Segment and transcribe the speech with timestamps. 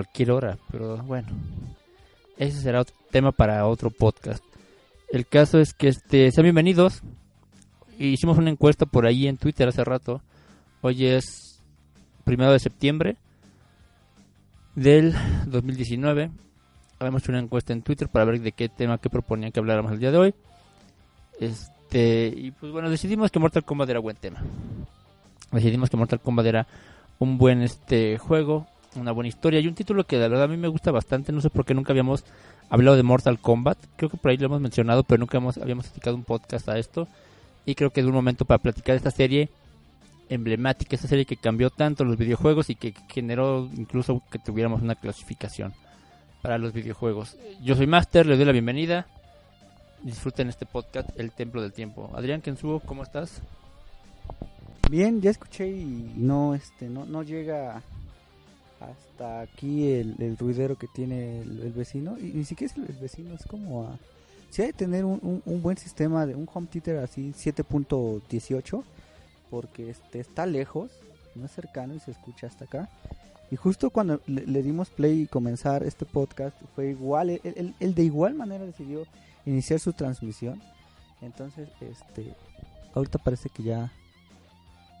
[0.00, 1.28] cualquier hora, pero bueno,
[2.38, 4.42] ese será otro tema para otro podcast.
[5.10, 7.02] El caso es que este, sean bienvenidos.
[7.98, 10.22] Hicimos una encuesta por ahí en Twitter hace rato.
[10.80, 11.60] Hoy es
[12.24, 13.16] primero de septiembre
[14.74, 15.14] del
[15.46, 16.30] 2019.
[16.98, 19.92] Habíamos hecho una encuesta en Twitter para ver de qué tema que proponían que habláramos
[19.92, 20.34] el día de hoy.
[21.38, 24.42] Este, y pues bueno, decidimos que Mortal Kombat era buen tema.
[25.52, 26.66] Decidimos que Mortal Kombat era
[27.18, 30.56] un buen este juego, una buena historia y un título que de verdad a mí
[30.56, 31.32] me gusta bastante.
[31.32, 32.24] No sé por qué nunca habíamos
[32.68, 33.78] hablado de Mortal Kombat.
[33.96, 36.78] Creo que por ahí lo hemos mencionado, pero nunca hemos, habíamos dedicado un podcast a
[36.78, 37.08] esto.
[37.66, 39.50] Y creo que es un momento para platicar de esta serie
[40.28, 44.94] emblemática, esta serie que cambió tanto los videojuegos y que generó incluso que tuviéramos una
[44.94, 45.74] clasificación
[46.42, 47.36] para los videojuegos.
[47.62, 49.06] Yo soy Master, les doy la bienvenida.
[50.02, 52.10] Disfruten este podcast, El Templo del Tiempo.
[52.14, 53.42] Adrián Kensuo, ¿cómo estás?
[54.88, 57.82] Bien, ya escuché y no, este, no, no llega
[58.80, 62.18] hasta aquí el, ruidero que tiene el, vecino.
[62.18, 63.98] Y ni siquiera es el, vecino, es como a...
[64.50, 68.82] Si hay de tener un, un, buen sistema de un home theater así 7.18
[69.50, 70.90] porque este está lejos,
[71.34, 72.88] no es cercano y se escucha hasta acá.
[73.50, 78.34] Y justo cuando le, dimos play y comenzar este podcast, fue igual, él, de igual
[78.34, 79.02] manera decidió
[79.44, 80.62] iniciar su transmisión.
[81.20, 82.32] Entonces, este,
[82.94, 83.92] ahorita parece que ya,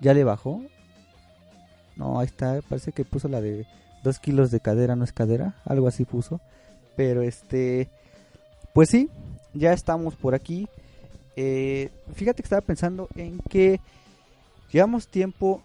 [0.00, 0.62] ya le bajó.
[2.00, 3.66] No, ahí está, parece que puso la de
[4.04, 6.40] 2 kilos de cadera, no es cadera, algo así puso.
[6.96, 7.90] Pero este,
[8.72, 9.10] pues sí,
[9.52, 10.66] ya estamos por aquí.
[11.36, 13.80] Eh, fíjate que estaba pensando en que
[14.72, 15.60] llevamos tiempo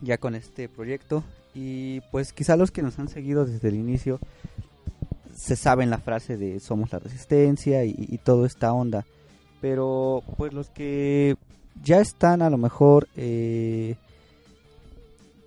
[0.00, 1.24] ya con este proyecto
[1.56, 4.20] y pues quizá los que nos han seguido desde el inicio
[5.34, 9.04] se saben la frase de somos la resistencia y, toda esta onda.
[9.60, 11.34] Pero pues los que
[11.82, 13.96] ya están a lo mejor eh,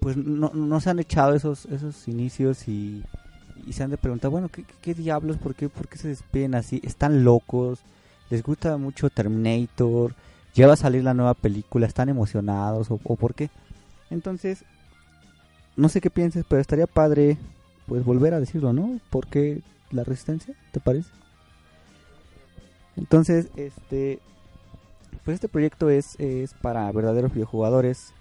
[0.05, 3.03] pues no, se han echado esos, esos inicios y,
[3.71, 5.37] se han de preguntar, bueno, ¿qué, diablos?
[5.37, 6.79] ¿Por qué, ¿Por qué se despiden así?
[6.83, 7.79] ¿Están locos?
[8.29, 10.13] ¿Les gusta mucho Terminator?
[10.53, 11.87] ¿Ya va a salir la nueva película?
[11.87, 12.91] ¿Están emocionados?
[12.91, 13.49] ¿O, o por qué?
[14.11, 14.63] Entonces,
[15.75, 17.39] no sé qué pienses, pero estaría padre
[17.87, 18.99] pues volver a decirlo, ¿no?
[19.09, 20.53] ¿Por qué la resistencia?
[20.71, 21.09] ¿Te parece?
[22.95, 24.19] Entonces, este
[25.23, 28.13] pues este proyecto es, es para verdaderos videojugadores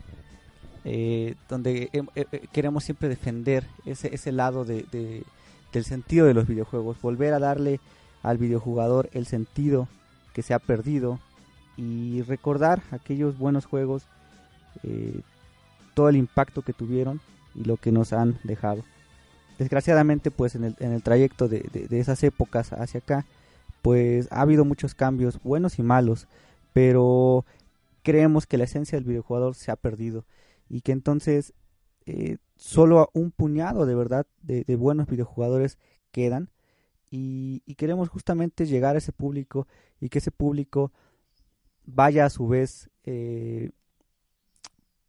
[0.86, 5.24] eh, donde eh, eh, queremos siempre defender ese, ese lado de,
[5.72, 7.80] del sentido de los videojuegos, volver a darle
[8.22, 9.88] al videojugador el sentido
[10.34, 11.20] que se ha perdido
[11.78, 14.04] y recordar aquellos buenos juegos,
[15.94, 17.20] todo el impacto que tuvieron
[17.54, 18.84] y lo que nos han dejado.
[19.58, 23.24] Desgraciadamente, pues en el, en el trayecto de, de, esas épocas hacia acá,
[23.82, 26.26] pues ha habido muchos cambios, buenos y malos,
[26.72, 27.44] pero
[28.02, 30.24] creemos que la esencia del videojugador se ha perdido
[30.74, 31.54] y que entonces
[32.04, 35.78] eh, solo un puñado de verdad de, buenos videojugadores
[36.10, 36.50] quedan
[37.12, 39.68] y, queremos justamente llegar a ese público
[40.00, 40.90] y que ese público
[41.84, 43.70] vaya a su vez eh,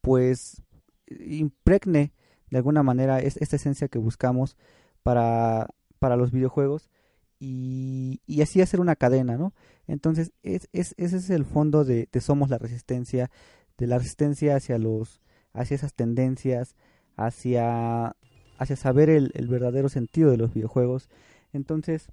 [0.01, 0.61] pues
[1.07, 2.13] impregne
[2.51, 4.57] de alguna manera es esta esencia que buscamos
[5.01, 6.91] para, para los videojuegos
[7.39, 9.53] y, y, así hacer una cadena, ¿no?
[9.87, 13.29] Entonces, es, es, ese es el fondo de, Somos la Resistencia,
[13.77, 15.21] de la resistencia hacia los
[15.55, 16.75] hacia esas tendencias,
[17.17, 18.15] hacia,
[18.57, 21.09] hacia saber el, verdadero sentido de los videojuegos.
[21.53, 22.07] Entonces,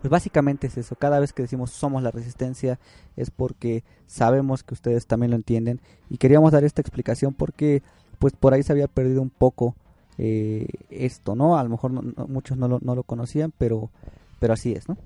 [0.00, 2.78] pues básicamente es eso, cada vez que decimos somos la resistencia
[3.16, 7.82] es porque sabemos que ustedes también lo entienden y queríamos dar esta explicación porque
[8.20, 9.74] pues por ahí se había perdido un poco
[10.18, 11.58] eh, esto, ¿no?
[11.58, 11.90] A lo mejor
[12.28, 13.90] muchos no lo, no lo conocían, pero,
[14.38, 14.96] pero así es, ¿no?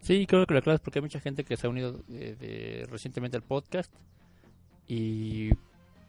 [0.00, 2.86] Sí, creo que la clave es porque hay mucha gente que se ha unido de,
[2.90, 3.92] recientemente al podcast
[4.88, 5.50] y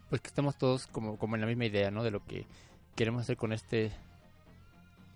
[0.09, 2.03] pues que estamos todos como, como en la misma idea, ¿no?
[2.03, 2.45] De lo que
[2.95, 3.91] queremos hacer con este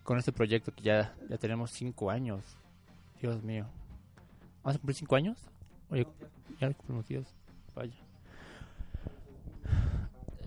[0.03, 2.43] con este proyecto que ya, ya tenemos cinco años.
[3.21, 3.65] Dios mío.
[4.63, 5.37] ¿Vamos a cumplir cinco años?
[5.89, 6.05] Oye,
[6.59, 7.25] ya cumplimos Dios.
[7.73, 7.93] Vaya.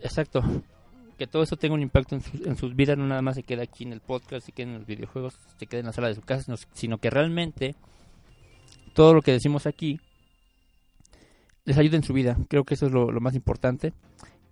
[0.02, 0.42] Exacto.
[1.16, 3.84] Que todo eso tenga un impacto en, sus vidas, no nada más se queda aquí
[3.84, 6.20] en el podcast, se queda en los videojuegos, se queda en la sala de su
[6.20, 7.74] casa, sino que realmente
[8.92, 9.98] todo lo que decimos aquí
[11.66, 12.38] les ayude en su vida.
[12.48, 13.92] Creo que eso es lo, más importante.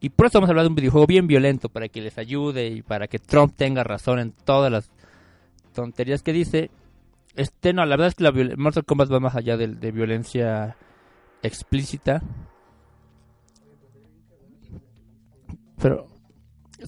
[0.01, 2.83] Y por vamos a hablar de un videojuego bien violento para que les ayude y
[2.83, 4.91] para que Trump tenga razón en todas las
[5.73, 6.71] tonterías que dice.
[7.37, 10.77] Este, no, la verdad es que la Mortal Kombat va más allá de violencia
[11.43, 12.23] explícita.
[15.81, 16.09] Pero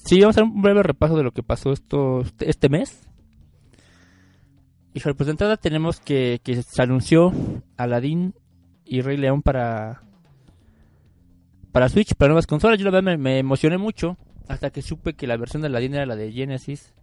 [0.04, 3.08] sí, vamos a hacer un breve repaso de lo que pasó esto este mes.
[4.94, 7.30] Y pues de entrada tenemos que, que se anunció
[7.76, 8.34] Aladdin
[8.86, 10.05] y Rey León para
[11.76, 12.78] para Switch, para nuevas consolas.
[12.78, 14.16] Yo la verdad me, emocioné mucho
[14.48, 16.94] hasta que supe que la versión de Aladdin era la de Genesis.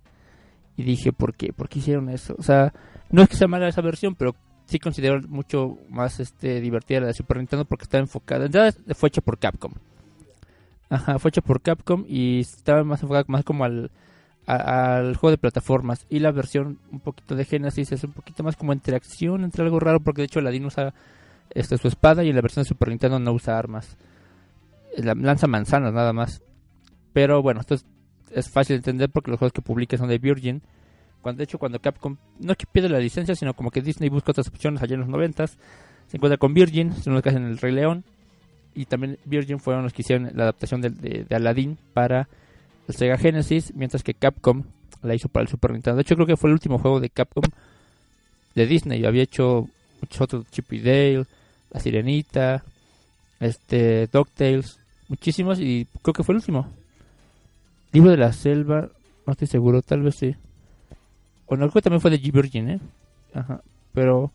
[0.75, 1.53] Y dije, ¿por qué?
[1.53, 2.35] ¿Por qué hicieron eso?
[2.39, 2.73] O sea,
[3.11, 4.33] no es que sea mala esa versión, pero
[4.65, 8.47] sí considero mucho más este divertida la de Super Nintendo porque está enfocada.
[8.47, 9.73] En fue hecha por Capcom.
[10.89, 13.91] Ajá, fue hecha por Capcom y estaba más enfocada más como al,
[14.47, 16.07] al juego de plataformas.
[16.09, 19.79] Y la versión un poquito de Genesis es un poquito más como interacción entre algo
[19.79, 20.95] raro porque de hecho Aladdin usa
[21.51, 23.95] este, su espada y en la versión de Super Nintendo no usa armas.
[24.97, 26.41] Lanza manzanas nada más.
[27.13, 27.75] Pero bueno, esto
[28.31, 30.61] es, fácil de entender porque los juegos que publica son de Virgin.
[31.21, 34.09] Cuando, de hecho, cuando Capcom, no es que pierde la licencia, sino como que Disney
[34.09, 35.57] busca otras opciones allá en los noventas.
[36.07, 38.03] Se encuentra con Virgin, son los que hacen el Rey León.
[38.75, 42.27] Y también Virgin fueron los que hicieron la adaptación de, de, Aladdin para
[42.87, 44.63] el Sega Genesis, mientras que Capcom
[45.03, 45.97] la hizo para el Super Nintendo.
[45.97, 47.43] De hecho, creo que fue el último juego de Capcom
[48.55, 49.05] de Disney.
[49.05, 49.69] Había hecho
[50.01, 51.25] muchos otros, Chip y Dale,
[51.71, 52.63] La Sirenita,
[53.39, 54.79] este, DuckTales,
[55.13, 56.67] muchísimos, y creo que fue el último.
[57.91, 58.89] Libro de la Selva,
[59.27, 60.35] no estoy seguro, tal vez sí.
[61.47, 62.79] Bueno, creo que también fue de G Virgin, ¿eh?
[63.33, 63.61] Ajá,
[63.93, 64.31] pero...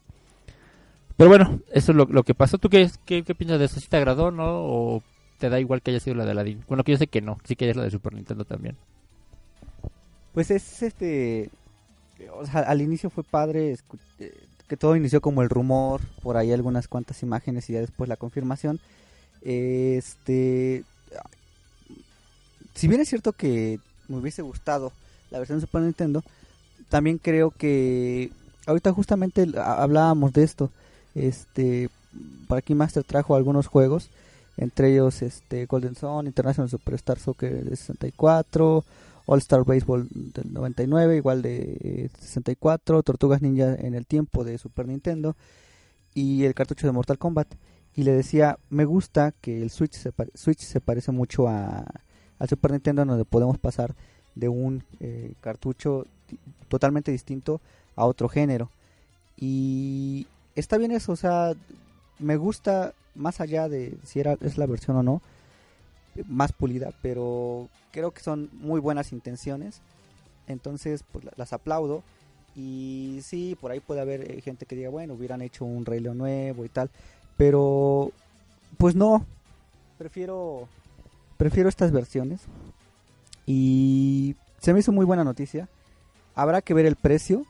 [1.17, 2.59] Pero bueno, eso es lo, que pasó.
[2.59, 3.81] ¿Tú qué, qué, piensas de eso?
[3.81, 4.45] ¿Si te agradó, no?
[4.47, 5.03] ¿O
[5.41, 6.63] te da igual que haya sido la de Aladdin?
[6.69, 8.77] Bueno, que yo sé que no, sí que es la de Super Nintendo también.
[10.33, 11.51] Pues es este...
[12.35, 13.77] O sea, al inicio fue padre
[14.21, 18.09] eh, que todo inició como el rumor, por ahí algunas cuantas imágenes y ya después
[18.09, 18.79] la confirmación.
[19.43, 20.85] Este...
[22.75, 24.93] Si bien es cierto que me hubiese gustado
[25.31, 26.23] la versión de Super Nintendo,
[26.89, 28.31] también creo que
[28.67, 30.71] ahorita justamente hablábamos de esto.
[31.15, 31.91] Este,
[32.47, 34.11] para aquí Master trajo algunos juegos,
[34.57, 38.85] entre ellos este Golden Zone, International Superstar Soccer de 64,
[39.27, 44.87] All Star Baseball del 99, igual de 64, Tortugas Ninja en el tiempo de Super
[44.87, 45.37] Nintendo
[46.15, 47.49] y el cartucho de Mortal Kombat.
[47.95, 51.85] Y le decía, me gusta que el Switch se, Switch se parece mucho a,
[52.39, 53.95] al Super Nintendo donde podemos pasar
[54.35, 56.07] de un eh, cartucho
[56.69, 57.61] totalmente distinto
[57.97, 58.71] a otro género.
[59.37, 61.55] Y está bien eso, o sea,
[62.19, 65.23] me gusta más allá de si era, es la versión o no,
[66.27, 69.81] más pulida, pero creo que son muy buenas intenciones.
[70.47, 72.03] Entonces, pues las aplaudo.
[72.57, 76.01] Y sí, por ahí puede haber eh, gente que diga, bueno, hubieran hecho un Rey
[76.01, 76.91] nuevo y tal.
[77.39, 78.13] Pero,
[78.77, 79.25] pues no.
[79.97, 80.69] Prefiero,
[81.39, 82.43] prefiero estas versiones.
[83.47, 85.71] Y se me hizo muy buena noticia.
[86.35, 87.47] Habrá que ver el precio.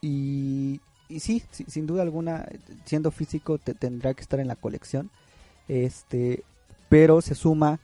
[0.00, 2.48] Y, y sí, sin duda alguna,
[2.86, 5.10] siendo físico, te, tendrá que estar en la colección.
[5.68, 6.42] Este,
[6.88, 7.78] pero se suma,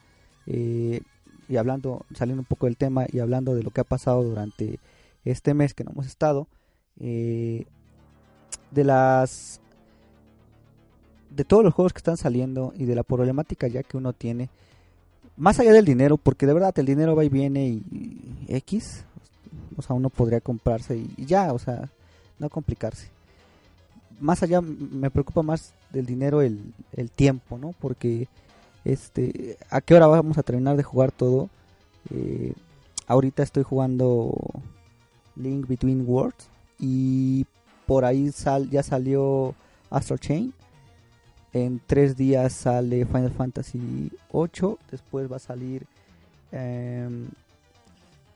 [0.46, 1.00] eh,
[1.48, 4.80] y hablando, saliendo un poco del tema y hablando de lo que ha pasado durante
[5.24, 6.48] este mes que no hemos estado,
[6.98, 7.66] eh,
[8.70, 9.60] de las
[11.36, 14.48] de todos los juegos que están saliendo y de la problemática ya que uno tiene
[15.36, 19.04] más allá del dinero porque de verdad el dinero va y viene y X
[19.76, 21.90] o sea, uno podría comprarse y, ya, o sea,
[22.38, 23.08] no complicarse.
[24.18, 26.72] Más allá me preocupa más del dinero el,
[27.14, 27.74] tiempo, ¿no?
[27.78, 28.28] Porque
[28.84, 31.50] este, ¿a qué hora vamos a terminar de jugar todo?
[32.10, 32.54] Eh,
[33.06, 34.34] ahorita estoy jugando
[35.34, 37.46] Link Between Worlds y
[37.86, 39.54] por ahí sal, ya salió
[39.90, 40.54] Astral Chain.
[41.56, 44.78] En tres días sale Final Fantasy 8.
[44.90, 45.86] Después va a salir
[46.52, 47.28] em,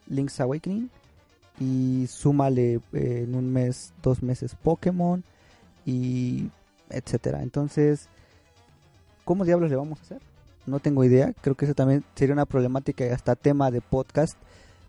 [0.06, 0.88] Link's Awakening
[1.60, 5.22] y súmale eh, en un mes, dos meses Pokémon
[5.84, 6.48] y
[6.88, 7.42] etcétera.
[7.42, 8.08] Entonces,
[9.26, 10.22] ¿cómo diablos le vamos a hacer?
[10.64, 11.34] No tengo idea.
[11.42, 14.38] Creo que eso también sería una problemática y hasta tema de podcast.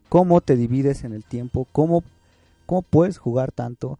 [0.07, 1.67] ¿Cómo te divides en el tiempo?
[1.73, 2.01] ¿Cómo,
[2.65, 3.99] cómo puedes jugar tanto?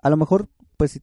[0.00, 0.48] A lo mejor,
[0.78, 1.02] pues,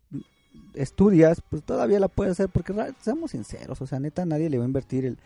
[0.82, 4.64] estudias, pues todavía la puedes hacer porque seamos sinceros, o sea, neta, nadie le va
[4.64, 5.18] a invertir el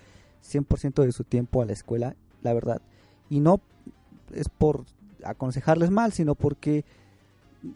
[0.43, 2.81] 100% de su tiempo a la escuela, la verdad.
[3.29, 3.59] Y no
[4.33, 4.85] es por
[5.23, 6.83] aconsejarles mal, sino porque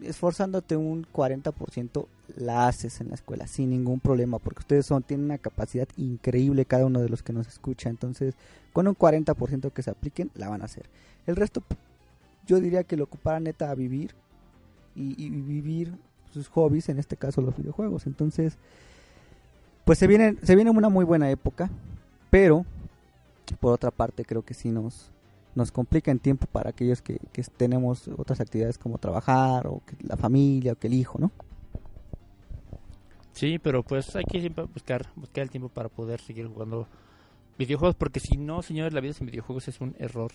[0.02, 2.06] esforzándote un 40%
[2.36, 6.64] la haces en la escuela sin ningún problema, porque ustedes son tienen una capacidad increíble
[6.64, 8.34] cada uno de los que nos escucha, entonces
[8.72, 10.88] con un 40% que se apliquen la van a hacer.
[11.26, 11.62] El resto
[12.46, 14.14] yo diría que lo ocupará neta a vivir
[14.94, 15.94] y, vivir
[16.36, 18.06] sus hobbies, en este caso los videojuegos.
[18.06, 18.56] Entonces,
[19.84, 21.70] pues se viene se viene una muy buena época,
[22.30, 22.64] pero
[23.60, 25.10] por otra parte creo que sí nos
[25.56, 27.18] nos complica en tiempo para aquellos que,
[27.56, 31.32] tenemos otras actividades como trabajar o que la familia o que el hijo, ¿no?
[33.32, 36.86] Sí, pero pues hay que siempre buscar, buscar el tiempo para poder seguir jugando
[37.58, 40.32] videojuegos, porque si no, señores, la vida sin videojuegos es un error.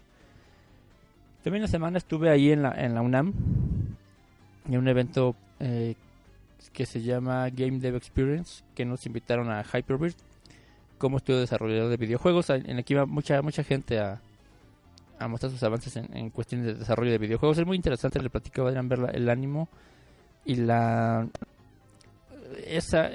[1.44, 3.34] También la semana estuve ahí en la, en la UNAM,
[4.68, 5.96] en un evento eh,
[6.74, 10.14] que se llama Game Dev Experience, que nos invitaron a Hyperbird
[10.98, 14.22] como estudio desarrollador de videojuegos, en que iba mucha mucha gente a,
[15.20, 17.58] a mostrar sus avances en, cuestiones de desarrollo de videojuegos.
[17.58, 19.68] Es muy interesante, le platicaba Adrián ver el ánimo
[20.46, 21.28] y la
[22.66, 23.10] esa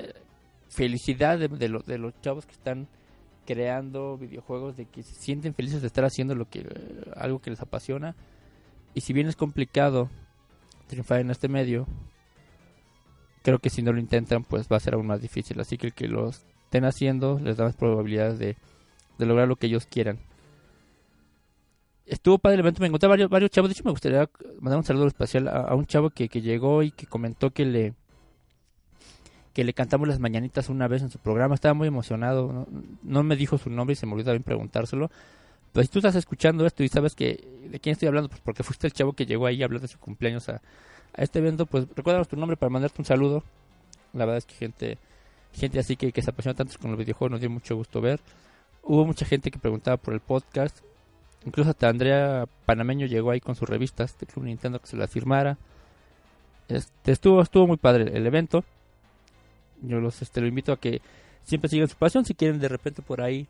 [0.69, 2.88] felicidad de, de, de los chavos que están
[3.47, 6.67] creando videojuegos, de que se sienten felices de estar haciendo lo que
[7.15, 8.15] algo que les apasiona.
[8.95, 10.11] Y si bien es complicado
[10.87, 11.87] triunfar en este medio,
[13.43, 15.61] creo que si no lo intentan, pues va a ser aún más difícil.
[15.61, 18.57] Así que el que lo estén haciendo les da más probabilidades de,
[19.19, 20.19] lograr lo que ellos quieran.
[22.07, 23.69] Estuvo padre el evento, me encontré varios, varios chavos.
[23.69, 24.28] De hecho, me gustaría
[24.61, 27.95] mandar un saludo especial a, un chavo que, que llegó y que comentó que le
[29.57, 31.55] que le cantamos las mañanitas una vez en su programa.
[31.55, 32.66] Estaba muy emocionado.
[33.02, 35.11] No, me dijo su nombre y se me olvidó bien preguntárselo.
[35.76, 38.62] Pero si tú estás escuchando esto y sabes que de quién estoy hablando, pues porque
[38.62, 40.62] fuiste el chavo que llegó ahí a hablar de su cumpleaños a,
[41.18, 43.45] este evento, pues recuérdanos tu nombre para mandarte un saludo.
[44.14, 44.97] La verdad es que gente
[45.52, 48.21] gente así que, que se apasiona tanto con los videojuegos nos dio mucho gusto ver.
[48.85, 50.78] Hubo mucha gente que preguntaba por el podcast.
[51.45, 55.11] Incluso hasta Andrea Panameño llegó ahí con sus revistas de Club Nintendo que se las
[55.11, 55.59] firmara.
[56.68, 58.64] Este, estuvo, estuvo muy padre el evento
[59.83, 61.02] yo los este, lo invito a que
[61.45, 62.25] siempre sigan su pasión.
[62.25, 63.47] Si quieren de repente por ahí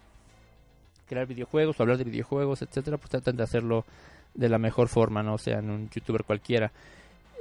[1.06, 3.84] crear videojuegos o hablar de videojuegos, etcétera, pues traten de hacerlo
[4.34, 6.72] de la mejor forma, no sean un youtuber cualquiera.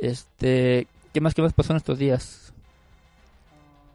[0.01, 2.53] Este, ¿qué más que más pasó en estos días?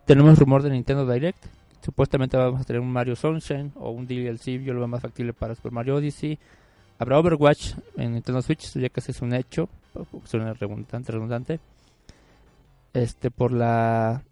[0.07, 1.45] Tenemos rumor de Nintendo Direct.
[1.83, 5.33] Supuestamente vamos a tener un Mario Sunshine o un DLC, yo lo veo más factible
[5.33, 6.39] para Super Mario Odyssey.
[6.99, 9.71] Habrá Overwatch en Nintendo Switch, ya casi es un hecho,
[10.25, 11.61] suena redundante, redundante.
[12.93, 14.23] Este, por la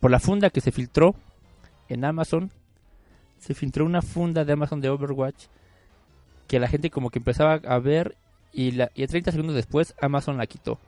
[0.00, 1.14] por la funda que se filtró
[1.88, 2.50] en Amazon,
[3.38, 5.46] se filtró una funda de Amazon de Overwatch
[6.46, 8.16] que la gente como que empezaba a ver
[8.52, 10.78] y, la, y 30 segundos después Amazon la quitó.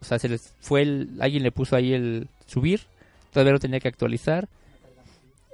[0.00, 2.80] O sea, se les fue el, alguien le puso ahí el subir,
[3.30, 4.48] todavía no tenía que actualizar.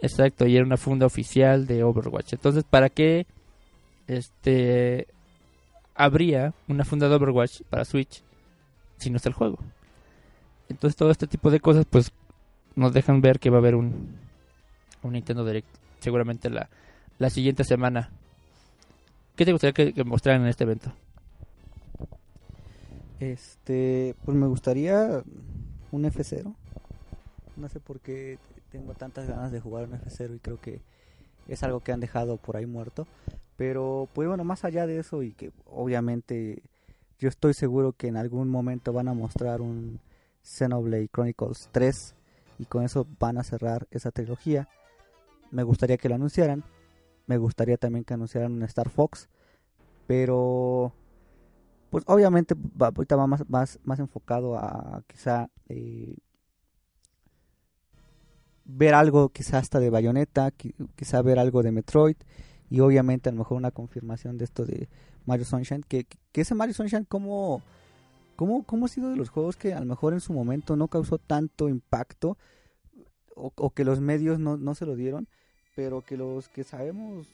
[0.01, 2.35] Exacto, y era una funda oficial de Overwatch.
[2.35, 3.27] Entonces, ¿para qué
[4.07, 5.09] este
[5.95, 8.23] habría una funda de Overwatch para Switch
[8.99, 9.59] si no está el juego?
[10.69, 12.13] Entonces, todo este tipo de cosas pues
[12.77, 14.17] nos dejan ver que va a haber un,
[15.03, 15.69] un Nintendo Direct
[16.07, 16.69] seguramente la,
[17.19, 18.11] la siguiente semana.
[19.35, 20.93] ¿Qué te gustaría que, mostraran en este evento?
[23.19, 25.25] Este, pues me gustaría
[25.91, 26.55] un F0.
[27.57, 28.39] No sé por qué
[28.71, 30.81] tengo tantas ganas de jugar un F0 y creo que
[31.49, 33.09] es algo que han dejado por ahí muerto.
[33.57, 36.63] Pero pues bueno, más allá de eso y que obviamente
[37.19, 39.99] yo estoy seguro que en algún momento van a mostrar un
[40.45, 42.15] Xenoblade Chronicles 3
[42.61, 44.69] y con eso van a cerrar esa trilogía.
[45.51, 46.65] Me gustaría que lo anunciaran.
[47.27, 49.29] Me gustaría también que anunciaran un Star Fox.
[50.07, 50.93] Pero,
[51.91, 56.17] pues obviamente ahorita va más, más, más enfocado a quizá eh,
[58.65, 60.53] ver algo quizá hasta de Bayonetta,
[60.95, 62.17] quizá ver algo de Metroid.
[62.71, 64.89] Y obviamente a lo mejor una confirmación de esto de
[65.25, 65.83] Mario Sunshine.
[65.83, 67.63] Que, que ese Mario Sunshine como
[68.37, 70.89] ¿Cómo, ¿Cómo ha sido de los juegos que a lo mejor en su momento no
[70.89, 72.37] causó tanto impacto
[73.37, 75.29] o, que los medios no, no, se lo dieron,
[75.75, 77.29] pero que los que sabemos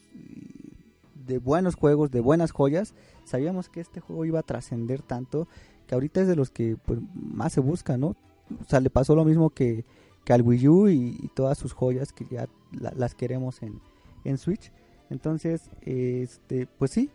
[1.25, 2.93] de buenos juegos, de buenas joyas,
[3.23, 5.47] sabíamos que este juego iba a trascender tanto
[5.87, 8.15] que ahorita es de los que pues, más se busca, ¿no?
[8.61, 9.85] O sea, le pasó lo mismo que,
[10.25, 13.79] que al Wii U y, todas sus joyas que ya las queremos en,
[14.23, 14.71] en Switch.
[15.09, 17.09] Entonces, este, pues sí,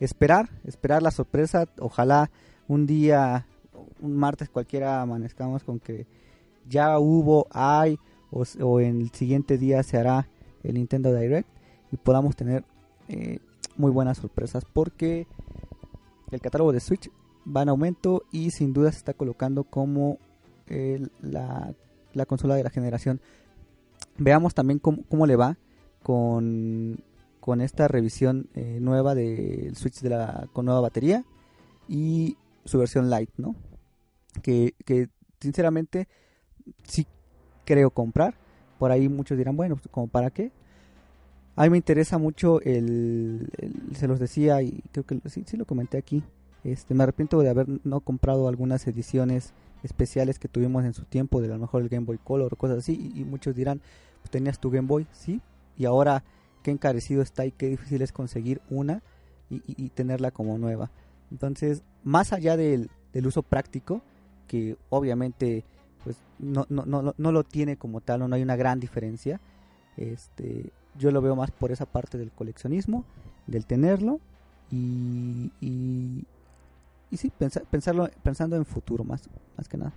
[0.00, 2.30] esperar, esperar la sorpresa, ojalá
[2.66, 3.46] un día,
[4.00, 6.06] un martes cualquiera amanezcamos con que
[6.68, 7.98] ya hubo, hay
[8.30, 10.28] o, en el siguiente día se hará
[10.62, 11.48] el Nintendo Direct
[11.92, 12.64] y podamos tener
[13.08, 13.38] eh,
[13.76, 15.26] muy buenas sorpresas porque
[16.30, 17.10] el catálogo de Switch
[17.44, 20.18] va en aumento y sin duda se está colocando como
[21.22, 21.74] la,
[22.26, 23.20] consola de la generación.
[24.18, 25.56] Veamos también cómo, le va
[26.02, 27.02] con,
[27.40, 31.24] con esta revisión eh, nueva del Switch de la, con nueva batería
[31.88, 33.54] y su versión light, ¿no?
[34.42, 35.08] Que, que
[35.40, 36.08] sinceramente
[36.82, 37.06] sí
[37.68, 38.34] creo comprar.
[38.78, 40.50] Por ahí muchos dirán, bueno, pues, ¿como para qué?
[41.56, 43.50] A mí me interesa mucho el,
[43.94, 46.22] se los decía y creo que sí, sí lo comenté aquí.
[46.64, 49.52] Este, me arrepiento de haber no comprado algunas ediciones
[49.82, 52.56] especiales que tuvimos en su tiempo, de a lo mejor el Game Boy Color o
[52.56, 53.12] cosas así.
[53.14, 53.82] Y, muchos dirán,
[54.20, 55.40] pues, tenías tu Game Boy, sí,
[55.76, 56.24] y ahora
[56.62, 59.02] qué encarecido está y qué difícil es conseguir una
[59.50, 60.90] y, y tenerla como nueva.
[61.30, 62.90] Entonces, más allá del,
[63.24, 64.02] uso práctico,
[64.46, 65.64] que obviamente
[66.04, 69.40] pues no, no, no, no lo tiene como tal, no hay una gran diferencia,
[69.96, 73.04] este, yo lo veo más por esa parte del coleccionismo,
[73.46, 74.20] del tenerlo
[74.70, 77.32] y, y, sí,
[77.70, 79.92] pensarlo, pensando en futuro más, más que nada.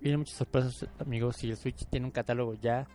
[0.00, 2.86] Vienen muchas sorpresas, amigos, y el Switch tiene un catálogo ya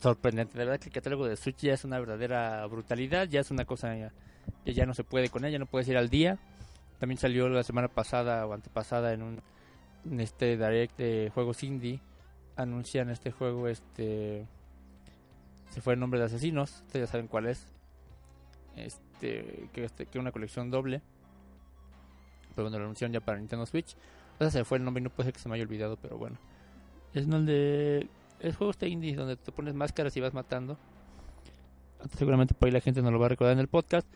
[0.00, 0.56] sorprendente.
[0.56, 3.66] De verdad que el catálogo de Switch ya es una verdadera brutalidad, ya es una
[3.66, 3.94] cosa
[4.64, 6.38] que ya no se puede con ella, no puedes ir al día.
[6.98, 9.42] También salió la semana pasada o antepasada en un
[10.18, 12.00] este direct de juegos indie
[12.56, 14.46] anuncian este juego este
[15.70, 17.66] se fue el nombre de asesinos, ustedes ya saben cuál es.
[18.76, 21.02] Este que este que una colección doble.
[22.54, 23.94] Pero cuando lo anunciaron ya para Nintendo Switch,
[24.36, 25.96] o sea, se fue el nombre y no puede ser que se me haya olvidado,
[25.96, 26.38] pero bueno.
[27.14, 28.08] Es donde
[28.40, 30.78] el juego está indie donde te pones máscaras y vas matando.
[32.16, 34.06] Seguramente por ahí la gente no lo va a recordar en el podcast.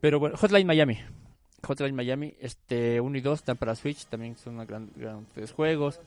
[0.00, 0.98] Pero bueno, Hotline Miami.
[1.62, 6.00] Hotline Miami, este 1 y 2 están para Switch, también son gran, grandes juegos.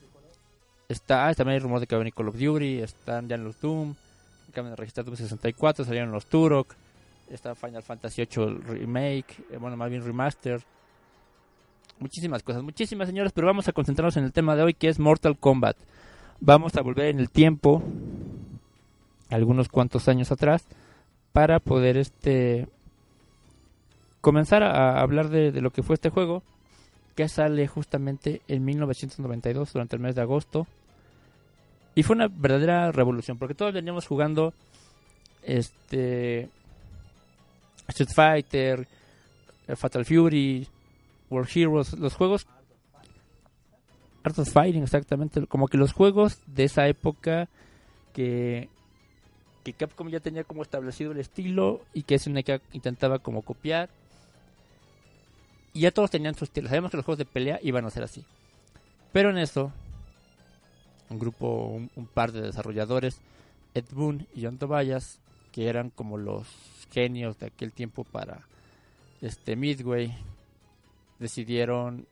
[0.88, 3.35] Está, ah, también hay rumor de que va a venir Call of Duty, están ya
[3.35, 3.93] en los Doom,
[4.49, 6.73] acaban de registrar Doom 64, salieron los Turok,
[7.29, 10.62] está Final Fantasy 8 Remake, eh, bueno, más bien Remaster.
[11.99, 14.99] Muchísimas cosas, muchísimas señores, pero vamos a concentrarnos en el tema de hoy que es
[14.99, 15.75] Mortal Kombat.
[16.39, 17.83] Vamos a volver en el tiempo,
[19.29, 20.65] algunos cuantos años atrás,
[21.33, 22.67] para poder este
[24.21, 26.43] comenzar a hablar de, lo que fue este juego,
[27.15, 30.67] que sale justamente en 1992, durante el mes de agosto.
[31.95, 34.53] Y fue una verdadera revolución, porque todos veníamos jugando
[35.43, 36.49] este
[37.88, 38.88] Street Fighter,
[39.67, 40.67] eh, Fatal Fury,
[41.29, 42.47] World Heroes, los juegos
[44.23, 47.47] Art of Fighting, exactamente, como que los juegos de esa época
[48.13, 48.69] que
[49.63, 53.89] que Capcom ya tenía como establecido el estilo y que SNK intentaba como copiar
[55.73, 56.67] y ya todos tenían su estilo.
[56.67, 58.25] Sabíamos que los juegos de pelea iban a ser así.
[59.12, 59.71] Pero en eso,
[61.10, 63.19] un grupo, un, par de desarrolladores,
[63.73, 65.19] Ed Boon y John Tobias,
[65.51, 66.47] que eran como los
[66.91, 68.41] genios de aquel tiempo para
[69.21, 70.15] este Midway,
[71.19, 72.08] decidieron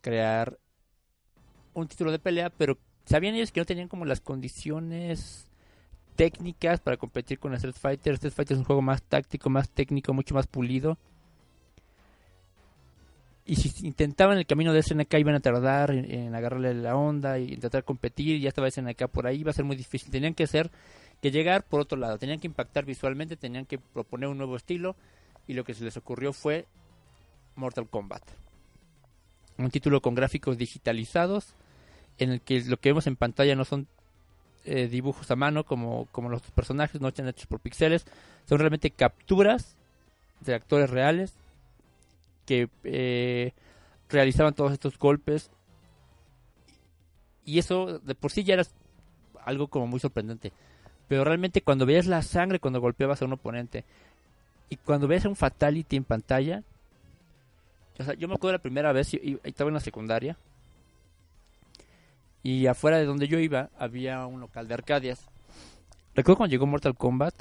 [0.00, 0.58] crear
[1.74, 5.46] un título de pelea, pero sabían ellos que no tenían como las condiciones
[6.16, 8.14] técnicas para competir con Street Fighter.
[8.14, 10.98] Street Fighter es un juego más táctico, más técnico, mucho más pulido
[13.44, 17.54] y si intentaban el camino de SNK iban a tardar en, agarrarle la onda y
[17.54, 20.10] intentar competir, ya estaba SNK por ahí, iba a ser muy difícil.
[20.12, 20.70] Tenían que ser,
[21.20, 24.94] que llegar por otro lado, tenían que impactar visualmente, tenían que proponer un nuevo estilo
[25.48, 26.66] y lo que se les ocurrió fue
[27.56, 28.22] Mortal Kombat.
[29.58, 31.54] Un título con gráficos digitalizados
[32.18, 33.88] en el que lo que vemos en pantalla no son
[34.64, 38.06] eh, dibujos a mano como, como los personajes, no están hechos por píxeles,
[38.48, 39.74] son realmente capturas
[40.40, 41.34] de actores reales
[42.84, 43.52] eh,
[44.08, 45.50] realizaban todos estos golpes.
[47.44, 48.64] Y eso de por sí ya era
[49.44, 50.52] algo como muy sorprendente.
[51.08, 53.84] Pero realmente cuando veías la sangre cuando golpeabas a un oponente
[54.70, 56.62] y cuando veías un fatality en pantalla,
[58.18, 59.12] yo me acuerdo la primera vez,
[59.44, 60.36] estaba en la secundaria,
[62.42, 65.28] y afuera de donde yo iba había un local de arcadias.
[66.14, 67.34] Recuerdo cuando llegó Mortal Kombat,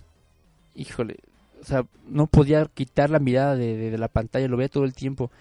[0.75, 1.19] híjole,
[1.61, 5.31] o sea, no podía quitar la mirada de, la pantalla, lo veía todo el tiempo.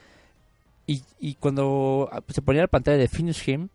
[0.87, 3.69] Y, y cuando ah, se ponía la pantalla de Finish Him,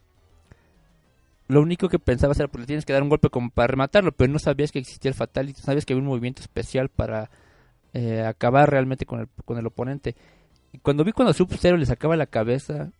[1.47, 4.12] lo único que pensaba era, pues le tienes que dar un golpe como para rematarlo,
[4.12, 7.29] pero no sabías que existía el Fatality, sabías que había un movimiento especial para
[7.93, 10.15] eh, acabar realmente con el, con el oponente.
[10.73, 12.91] Y cuando vi cuando Sub-Zero le sacaba la cabeza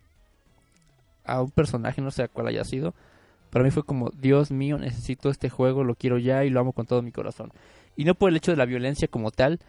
[1.26, 2.94] a un personaje, no sé cuál haya sido,
[3.50, 6.72] para mí fue como, Dios mío, necesito este juego, lo quiero ya y lo amo
[6.72, 7.52] con todo mi corazón.
[7.96, 9.60] Y no por el hecho de la violencia como tal,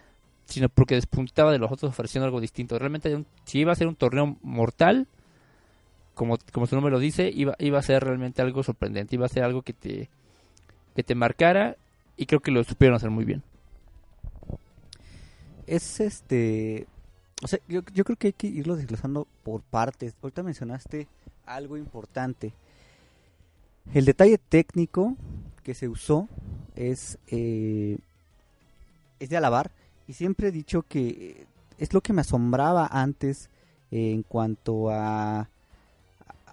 [0.47, 2.79] sino porque despuntaba de los otros ofreciendo algo distinto.
[2.79, 5.07] Realmente, si iba a ser un torneo mortal,
[6.15, 9.31] como, como su nombre lo dice, iba, iba a ser realmente algo sorprendente, iba a
[9.31, 10.09] ser algo que te,
[10.95, 11.77] que te marcara
[12.17, 13.43] y creo que lo supieron hacer muy bien.
[15.67, 16.87] Es este...
[17.43, 20.15] O sea, yo, yo creo que hay que irlo desglosando por partes.
[20.23, 21.07] Ahorita mencionaste
[21.45, 22.55] algo importante.
[23.93, 25.17] El detalle técnico
[25.63, 26.29] que se usó
[26.75, 27.99] es eh,
[29.21, 29.71] es de alabar
[30.07, 31.47] y siempre he dicho que
[31.79, 33.51] es lo que me asombraba antes
[33.91, 35.49] en cuanto a,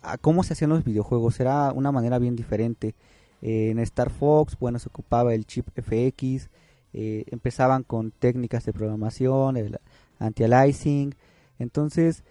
[0.04, 1.40] a cómo se hacían los videojuegos.
[1.40, 2.96] Era una manera bien diferente.
[3.42, 6.50] en Star Fox, bueno, se ocupaba el chip FX,
[6.94, 9.80] eh, empezaban con técnicas de programación, el
[10.20, 11.16] anti-aliasing.
[11.60, 12.24] Entonces,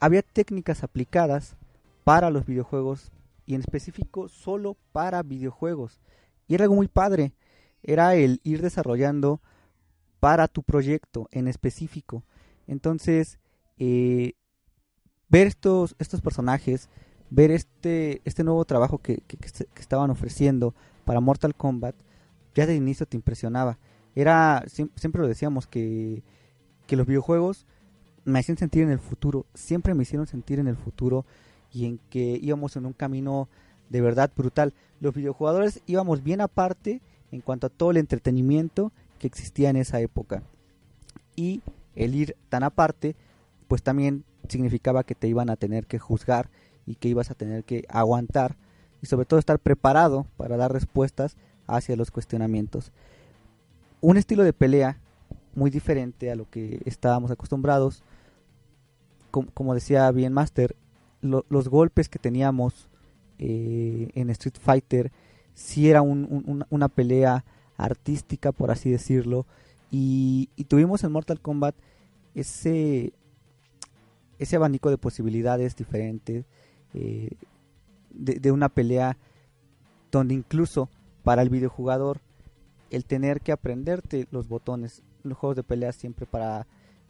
[0.00, 1.56] había técnicas aplicadas
[2.02, 3.10] para los videojuegos
[3.46, 6.00] y en específico solo para videojuegos.
[6.48, 7.32] Y era algo muy padre.
[7.82, 9.40] Era el ir desarrollando
[10.24, 12.24] para tu proyecto en específico.
[12.66, 13.38] Entonces,
[13.76, 14.32] eh,
[15.28, 16.88] ver estos, estos personajes,
[17.28, 19.22] ver este, este nuevo trabajo que,
[19.76, 21.94] estaban ofreciendo para Mortal Kombat,
[22.54, 23.76] ya de inicio te impresionaba.
[24.14, 26.22] Era, siempre lo decíamos, que,
[26.86, 27.66] que los videojuegos
[28.24, 31.26] me hacían sentir en el futuro, siempre me hicieron sentir en el futuro
[31.70, 33.50] y en que íbamos en un camino
[33.90, 34.72] de verdad brutal.
[35.00, 38.90] Los videojugadores íbamos bien aparte en cuanto a todo el entretenimiento
[39.24, 40.42] que existía en esa época.
[41.34, 41.62] Y
[41.96, 43.16] el ir tan aparte,
[43.68, 46.50] pues también significaba que te iban a tener que juzgar
[46.84, 48.56] y que ibas a tener que aguantar
[49.00, 52.92] y sobre todo estar preparado para dar respuestas hacia los cuestionamientos.
[54.02, 54.98] Un estilo de pelea
[55.54, 58.02] muy diferente a lo que estábamos acostumbrados.
[59.30, 60.76] como decía bien Master,
[61.22, 62.90] los golpes que teníamos
[63.38, 65.12] eh, en Street Fighter
[65.54, 69.46] si era una pelea artística, por así decirlo.
[69.90, 71.74] Y, tuvimos en Mortal Kombat
[72.34, 73.12] ese,
[74.38, 76.44] ese abanico de posibilidades diferentes
[76.94, 77.30] eh,
[78.10, 79.16] de, una pelea
[80.10, 80.88] donde incluso
[81.22, 82.20] para el videojugador
[82.90, 86.66] el tener que aprenderte los botones, los juegos de pelea siempre para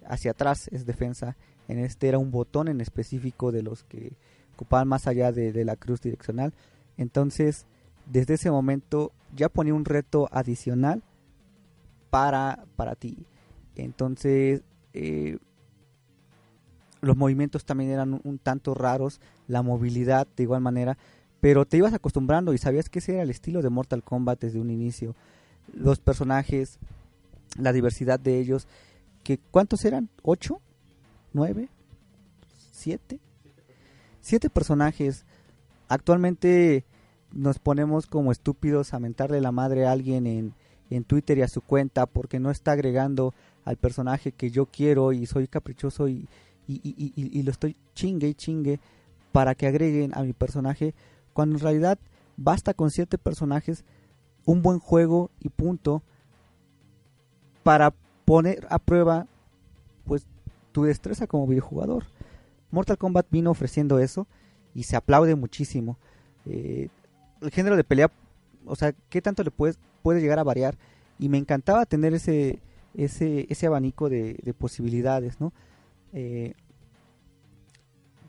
[0.06, 1.36] hacia atrás es defensa,
[1.68, 4.12] en este era un botón en específico de los que
[4.54, 6.52] ocupaban más allá de la cruz direccional.
[6.96, 7.66] Entonces,
[8.06, 11.02] desde ese momento ya ponía un reto adicional
[12.10, 13.26] para, para ti.
[13.76, 14.62] Entonces,
[14.92, 15.38] eh,
[17.00, 20.96] los movimientos también eran un, tanto raros, la movilidad de igual manera,
[21.40, 24.60] pero te ibas acostumbrando y sabías que ese era el estilo de Mortal Kombat desde
[24.60, 25.14] un inicio.
[25.72, 26.78] Los personajes,
[27.58, 28.66] la diversidad de ellos,
[29.22, 30.08] que ¿cuántos eran?
[30.22, 30.60] ¿Ocho?
[31.32, 31.68] ¿Nueve?
[32.72, 33.20] ¿Siete?
[34.20, 35.26] Siete personajes.
[35.88, 36.84] Actualmente
[37.34, 40.54] nos ponemos como estúpidos a mentarle la madre a alguien en,
[40.90, 45.12] en Twitter y a su cuenta porque no está agregando al personaje que yo quiero
[45.12, 46.28] y soy caprichoso y,
[46.68, 48.80] y, y, y, lo estoy chingue y chingue
[49.32, 50.94] para que agreguen a mi personaje
[51.32, 51.98] cuando en realidad
[52.36, 53.84] basta con siete personajes
[54.44, 56.02] un buen juego y punto
[57.62, 57.94] para
[58.24, 59.26] poner a prueba
[60.06, 60.26] pues
[60.72, 62.04] tu destreza como videojugador.
[62.70, 64.26] Mortal Kombat vino ofreciendo eso
[64.74, 65.98] y se aplaude muchísimo.
[66.46, 66.88] Eh,
[67.44, 68.10] el género de pelea,
[68.66, 70.76] o sea, qué tanto le puedes, puede llegar a variar.
[71.18, 72.60] Y me encantaba tener ese,
[72.94, 75.52] ese, ese abanico de, posibilidades, ¿no?
[76.12, 76.54] Eh,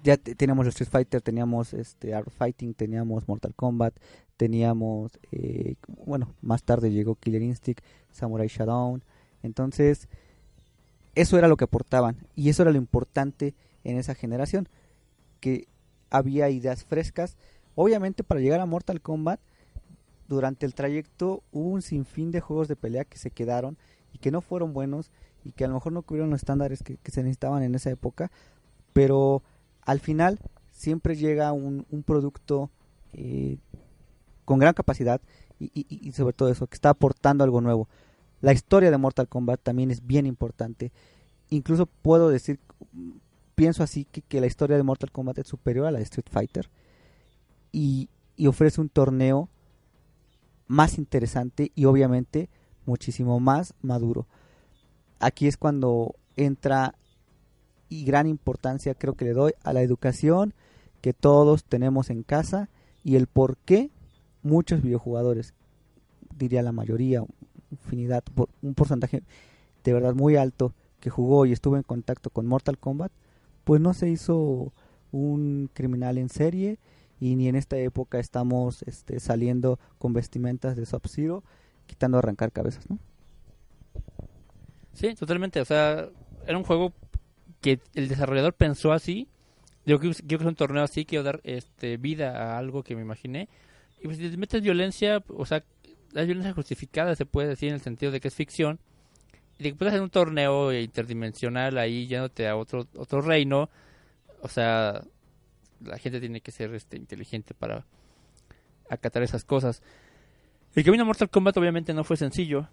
[0.03, 3.95] ya teníamos Street Fighter, teníamos este Art Fighting, teníamos Mortal Kombat,
[4.37, 5.75] teníamos, eh,
[6.05, 9.03] bueno, más tarde llegó Killer Instinct, Samurai Shodown.
[9.41, 10.07] Entonces,
[11.15, 14.69] eso era lo que aportaban y eso era lo importante en esa generación,
[15.39, 15.67] que
[16.11, 17.35] había ideas frescas
[17.75, 19.39] Obviamente para llegar a Mortal Kombat,
[20.27, 23.77] durante el trayecto hubo un sinfín de juegos de pelea que se quedaron
[24.11, 25.11] y que no fueron buenos
[25.43, 28.31] y que a lo mejor no cubrieron los estándares que, se necesitaban en esa época,
[28.93, 29.43] pero
[29.81, 30.39] al final
[30.71, 32.71] siempre llega un, producto
[33.13, 33.57] eh,
[34.45, 35.21] con gran capacidad
[35.59, 37.87] y, sobre todo eso, que está aportando algo nuevo.
[38.41, 40.91] La historia de Mortal Kombat también es bien importante.
[41.49, 42.59] Incluso puedo decir,
[43.53, 46.69] pienso así, que la historia de Mortal Kombat es superior a la de Street Fighter
[47.75, 48.09] y,
[48.47, 49.49] ofrece un torneo
[50.67, 52.49] más interesante y obviamente
[52.85, 54.27] muchísimo más maduro.
[55.19, 56.95] Aquí es cuando entra
[57.89, 60.53] y gran importancia creo que le doy a la educación
[61.01, 62.69] que todos tenemos en casa
[63.03, 63.91] y el por qué
[64.41, 65.53] muchos videojugadores,
[66.37, 67.23] diría la mayoría,
[67.71, 68.23] infinidad,
[68.61, 69.21] un porcentaje
[69.83, 73.11] de verdad muy alto que jugó y estuvo en contacto con Mortal Kombat,
[73.65, 74.71] pues no se hizo
[75.11, 76.79] un criminal en serie
[77.25, 81.43] y ni en esta época estamos este, saliendo con vestimentas de Sub-Zero
[81.87, 82.99] quitando arrancar cabezas, ¿no?
[84.93, 85.59] Sí, totalmente.
[85.59, 86.07] O sea,
[86.45, 86.93] era un juego
[87.61, 89.27] que el desarrollador pensó así.
[89.87, 93.01] Yo quiero que es un torneo así, quiero dar este, vida a algo que me
[93.01, 93.49] imaginé.
[93.99, 95.63] Y pues si metes violencia, o sea,
[96.11, 98.77] la violencia justificada se puede decir en el sentido de que es ficción.
[99.57, 103.71] Y de que puedes hacer un torneo interdimensional ahí yéndote a otro, otro reino.
[104.41, 105.01] O sea,
[105.81, 107.85] la gente tiene que ser este, inteligente para
[108.89, 109.81] acatar esas cosas.
[110.75, 112.67] El camino a Mortal Kombat obviamente no fue sencillo.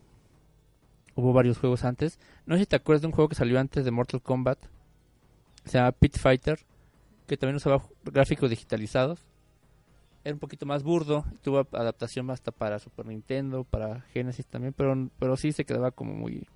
[1.15, 2.19] Hubo varios juegos antes.
[2.47, 4.59] No sé si te acuerdas de un juego que salió antes de Mortal Kombat.
[5.65, 6.59] Se llama Pit Fighter.
[7.27, 9.21] Que también usaba gráficos digitalizados.
[10.25, 11.25] Era un poquito más burdo.
[11.43, 14.73] Tuvo adaptación hasta para Super Nintendo, para Genesis también.
[14.77, 16.49] Pero, pero sí se quedaba como muy,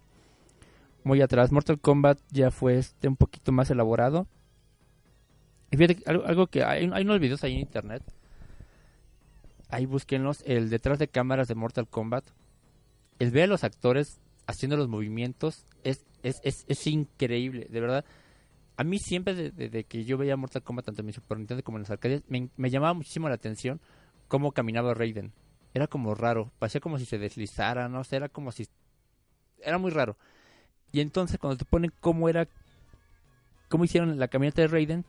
[1.04, 1.52] muy atrás.
[1.52, 4.26] Mortal Kombat ya fue este un poquito más elaborado.
[5.70, 8.02] Fíjate, algo, que hay, unos videos ahí en internet.
[9.68, 10.42] Ahí búsquenlos.
[10.46, 12.24] El detrás de cámaras de Mortal Kombat.
[13.18, 18.04] El ver a los actores haciendo los movimientos es, es, es, es increíble, de verdad.
[18.76, 21.78] A mí siempre, desde que yo veía Mortal Kombat, tanto en mi Super Nintendo como
[21.78, 23.80] en las arcades, me, me llamaba muchísimo la atención
[24.28, 25.32] cómo caminaba Raiden.
[25.74, 28.66] Era como raro, parecía como si se deslizara, no sé, era como si...
[29.58, 30.16] Era muy raro.
[30.92, 32.48] Y entonces cuando te ponen cómo era,
[33.68, 35.04] cómo hicieron la caminata de Raiden,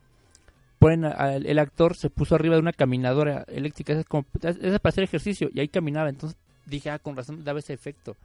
[0.78, 5.04] ponen el actor se puso arriba de una caminadora eléctrica, es, como, es, para hacer
[5.04, 8.16] ejercicio y ahí caminaba, entonces dije, ah, con razón daba ese efecto.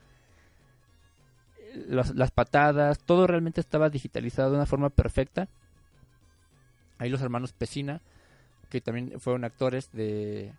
[1.76, 5.48] las patadas, todo realmente estaba digitalizado de una forma perfecta.
[7.00, 8.02] Ahí los hermanos Pesina,
[8.70, 10.54] que también fueron actores de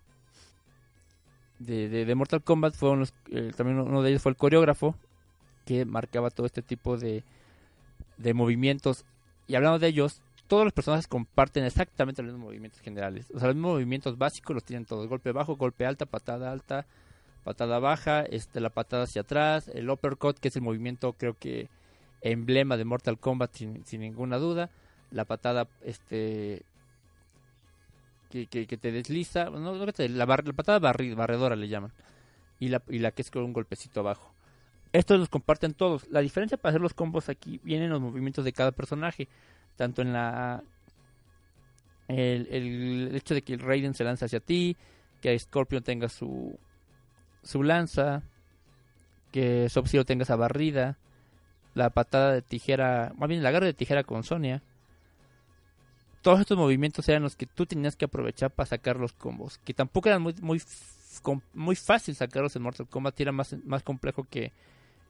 [1.59, 4.94] de, Mortal Kombat, fueron los, eh, también uno de ellos fue el coreógrafo,
[5.64, 7.24] que marcaba todo este tipo de,
[8.18, 9.04] de movimientos.
[9.46, 13.30] Y hablando de ellos, todos los personajes comparten exactamente los mismos movimientos generales.
[13.35, 15.09] O sea, los mismos movimientos básicos los tienen todos.
[15.09, 16.87] Golpe bajo, golpe alta, patada alta,
[17.44, 21.68] patada baja, este, la patada hacia atrás, el uppercut, que es el movimiento creo que
[22.20, 24.70] emblema de Mortal Kombat sin, sin ninguna duda.
[25.11, 26.62] La patada este
[28.30, 31.92] que, que, te desliza, no, la, patada barredora le llaman.
[32.59, 34.35] Y la, y la que es con un golpecito abajo.
[34.92, 36.09] Estos los comparten todos.
[36.11, 39.28] La diferencia para hacer los combos aquí vienen los movimientos de cada personaje.
[39.76, 40.62] Tanto en la.
[42.08, 44.76] El, el hecho de que el Raiden se lanza hacia ti.
[45.20, 46.58] Que Scorpion tenga su.
[47.42, 48.22] Su lanza.
[49.32, 50.98] Que Sub-Zero tenga esa barrida.
[51.74, 53.12] La patada de tijera.
[53.16, 54.62] Más bien, la garra de tijera con Sonia.
[56.22, 59.58] Todos estos movimientos eran los que tú tenías que aprovechar para sacar los combos.
[59.58, 60.62] Que tampoco eran muy, muy,
[61.52, 63.20] muy fácil sacarlos en Mortal Kombat.
[63.20, 64.52] Era más, más complejo que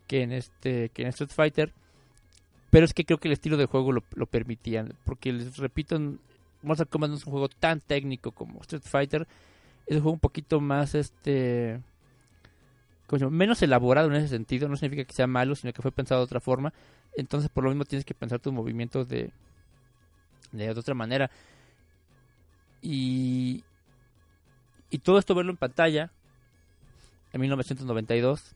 [0.07, 1.72] que en este que en Street Fighter
[2.75, 5.97] pero es que creo que el estilo de juego lo, lo permitía porque les repito
[6.63, 9.29] Mortal Kombat no es un juego tan técnico como Street Fighter
[9.87, 11.81] es un juego un poquito más este
[13.31, 16.25] menos elaborado en ese sentido no significa que sea malo sino que fue pensado de
[16.25, 16.73] otra forma
[17.17, 19.31] entonces por lo mismo tienes que pensar tus movimientos de
[20.51, 21.31] de otra manera.
[22.83, 23.63] Y
[24.91, 26.11] y todo esto verlo en pantalla
[27.33, 28.55] en 1992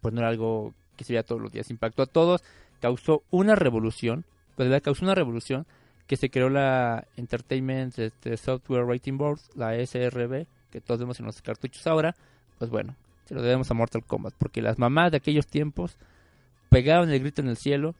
[0.00, 1.70] pues no era algo que se veía todos los días.
[1.70, 2.42] Impactó a todos,
[2.80, 5.66] causó una revolución, pues causó una revolución
[6.06, 11.26] que se creó la Entertainment este, Software Rating Board, la SRB, que todos vemos en
[11.26, 12.16] los cartuchos ahora,
[12.58, 15.96] pues bueno, se lo debemos a Mortal Kombat, porque las mamás de aquellos tiempos
[16.70, 17.94] pegaban el grito en el cielo.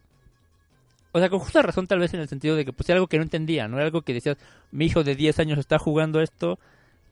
[1.12, 3.06] O sea, con justa razón tal vez en el sentido de que pues era algo
[3.06, 4.36] que no entendía, no era algo que decías,
[4.72, 6.58] mi hijo de 10 años está jugando esto,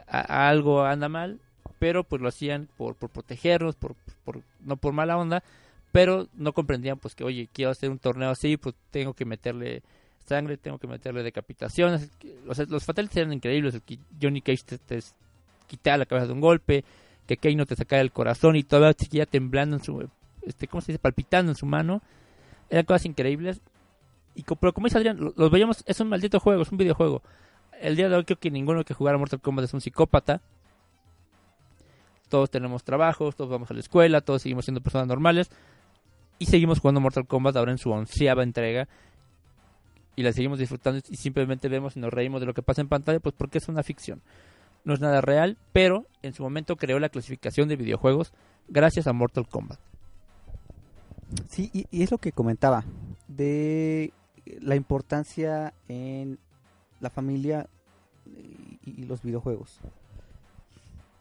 [0.06, 1.40] algo anda mal,
[1.78, 3.94] pero pues lo hacían por, por protegernos, por,
[4.24, 5.42] por, no por mala onda,
[5.92, 9.82] pero no comprendían pues que, oye, quiero hacer un torneo así, pues tengo que meterle
[10.24, 12.10] sangre, tengo que meterle decapitaciones.
[12.46, 15.00] O sea, los fatalities eran increíbles, que Johnny Cage te, te
[15.66, 16.84] quitaba la cabeza de un golpe,
[17.26, 20.08] que Kane te sacara el corazón y todavía seguía temblando en su,
[20.42, 20.98] este, ¿cómo se dice?
[20.98, 22.02] Palpitando en su mano.
[22.68, 23.60] Eran cosas increíbles.
[24.34, 27.22] Y pero como dice Adrián, los veíamos, es un maldito juego, es un videojuego.
[27.80, 30.42] El día de hoy creo que ninguno que jugara Mortal Kombat es un psicópata
[32.28, 35.50] todos tenemos trabajos, todos vamos a la escuela, todos seguimos siendo personas normales
[36.38, 38.88] y seguimos jugando Mortal Kombat ahora en su onceava entrega
[40.14, 42.88] y la seguimos disfrutando y simplemente vemos y nos reímos de lo que pasa en
[42.88, 44.22] pantalla, pues porque es una ficción.
[44.84, 48.32] No es nada real, pero en su momento creó la clasificación de videojuegos
[48.68, 49.78] gracias a Mortal Kombat.
[51.48, 52.84] Sí, y, es lo que comentaba
[53.28, 54.12] de
[54.60, 56.38] la importancia en
[57.00, 57.66] la familia
[58.84, 59.80] y los videojuegos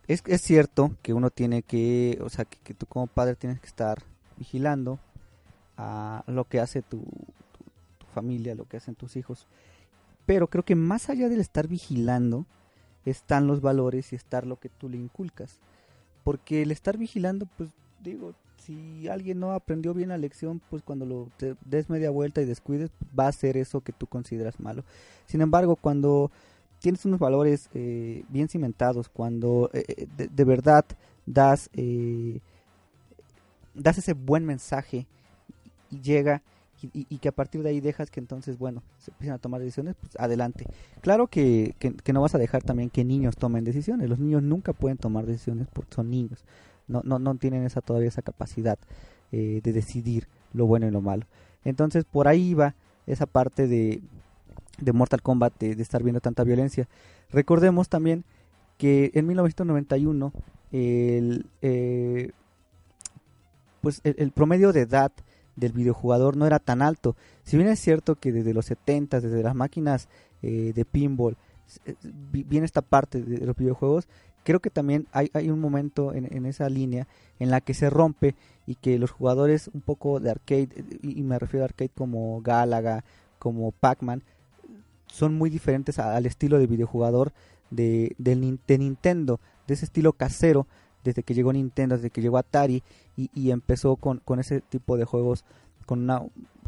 [0.08, 3.68] es, es cierto que uno tiene que, o sea, que, tú como padre tienes que
[3.68, 4.04] estar
[4.38, 5.00] vigilando
[5.78, 7.04] a lo que hace tu,
[8.16, 9.46] familia, lo que hacen tus hijos.
[10.26, 12.46] Pero creo que más allá del estar vigilando,
[13.06, 15.60] están los valores y estar lo que tú le inculcas.
[16.24, 17.70] Porque el estar vigilando, pues
[18.02, 21.30] digo, si alguien no aprendió bien la lección, pues cuando lo
[21.66, 24.84] des media vuelta y descuides, va a ser eso que tú consideras malo.
[25.28, 26.32] Sin embargo, cuando
[26.80, 30.86] tienes unos valores eh, bien cimentados, cuando eh, eh, de, verdad
[31.28, 31.70] das,
[33.76, 35.08] das ese buen mensaje
[35.92, 36.42] y llega
[36.82, 39.96] y, que a partir de ahí dejas que entonces, bueno, se empiecen a tomar decisiones,
[40.00, 40.66] pues adelante.
[41.02, 44.08] Claro que, que, no vas a dejar también que niños tomen decisiones.
[44.08, 46.44] Los niños nunca pueden tomar decisiones porque son niños.
[46.88, 48.78] No, no, no tienen esa todavía esa capacidad
[49.32, 51.26] de decidir lo bueno y lo malo.
[51.64, 52.76] Entonces, por ahí va
[53.08, 54.02] esa parte de,
[54.80, 56.88] de Mortal Kombat de, estar viendo tanta violencia.
[57.32, 58.24] Recordemos también
[58.78, 60.34] que en 1991
[60.72, 62.32] el, eh,
[63.86, 65.12] pues el, promedio de edad
[65.56, 67.16] del videojugador no era tan alto.
[67.44, 70.10] Si bien es cierto que desde los 70, desde las máquinas
[70.42, 71.38] eh, de pinball,
[71.86, 71.94] eh,
[72.32, 74.08] viene esta parte de los videojuegos,
[74.44, 78.34] creo que también hay, hay un momento en, esa línea en la que se rompe
[78.66, 80.70] y que los jugadores un poco de arcade,
[81.04, 83.04] y, me refiero a arcade como Galaga,
[83.38, 84.24] como Pac-Man,
[85.06, 87.34] son muy diferentes al estilo de videojugador
[87.70, 88.36] de, de,
[88.80, 90.66] Nintendo, de ese estilo casero,
[91.06, 92.84] desde que llegó Nintendo, desde que llegó Atari
[93.16, 95.46] y, empezó con, ese tipo de juegos
[95.86, 96.20] con una,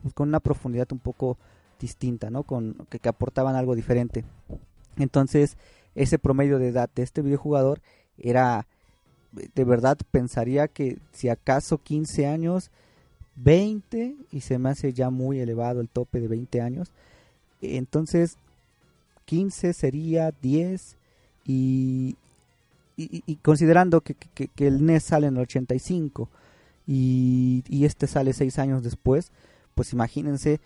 [0.02, 1.38] pues, con una profundidad un poco
[1.80, 2.43] distinta, ¿no?
[2.43, 4.23] Con, que, que aportaban algo diferente.
[4.97, 5.58] Entonces,
[5.95, 7.82] ese promedio de edad de este videojugador
[8.17, 8.67] era,
[9.32, 12.71] de verdad, pensaría que si acaso 15 años,
[13.36, 16.91] 20, y se me hace ya muy elevado el tope de 20 años.
[17.62, 18.38] Entonces,
[19.26, 20.97] 15 sería 10,
[21.47, 22.15] y,
[22.97, 26.29] y, considerando que, que, el NES sale en el 85
[26.88, 29.31] y, y este sale 6 años después,
[29.75, 30.60] pues imagínense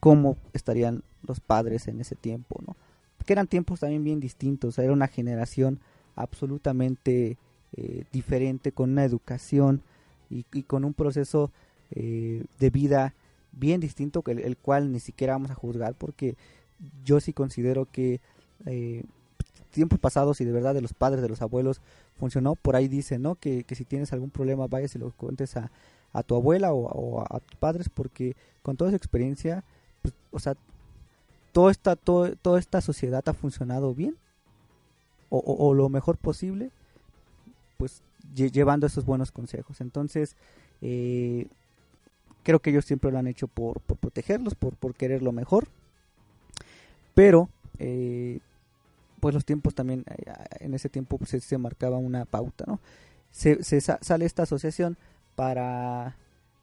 [0.00, 2.76] cómo estarían los padres en ese tiempo, ¿no?
[3.24, 5.78] Que eran tiempos también bien distintos, era una generación
[6.16, 7.36] absolutamente
[7.76, 9.82] eh, diferente, con una educación
[10.28, 11.52] y, con un proceso
[11.92, 13.14] eh, de vida
[13.52, 16.36] bien distinto, que el, cual ni siquiera vamos a juzgar, porque
[17.04, 18.20] yo sí considero que
[18.66, 19.04] eh,
[19.70, 21.80] tiempos pasados y de verdad de los padres, de los abuelos,
[22.18, 22.54] funcionó.
[22.54, 23.34] Por ahí dice, ¿no?
[23.36, 25.70] Que, que si tienes algún problema, vayas y lo cuentes a,
[26.12, 29.64] a tu abuela o, a, tus padres, porque con toda esa experiencia,
[30.02, 30.56] pues, o sea,
[31.52, 34.16] toda esta, todo, toda esta sociedad ha funcionado bien
[35.28, 36.70] o, o, lo mejor posible,
[37.76, 38.02] pues
[38.34, 39.80] llevando esos buenos consejos.
[39.80, 40.36] Entonces,
[40.82, 41.46] eh,
[42.42, 45.68] creo que ellos siempre lo han hecho por, por protegerlos, por, por querer lo mejor.
[47.14, 47.48] Pero
[47.78, 48.40] eh,
[49.20, 52.80] pues los tiempos también, eh, en ese tiempo pues, se, marcaba una pauta, ¿no?
[53.30, 54.96] Se, sale esta asociación
[55.36, 56.16] para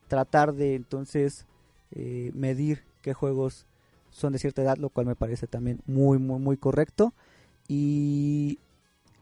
[0.07, 1.45] tratar de entonces
[1.91, 3.65] eh, medir qué juegos
[4.11, 7.13] son de cierta edad, lo cual me parece también muy, muy, muy correcto.
[7.67, 8.59] Y,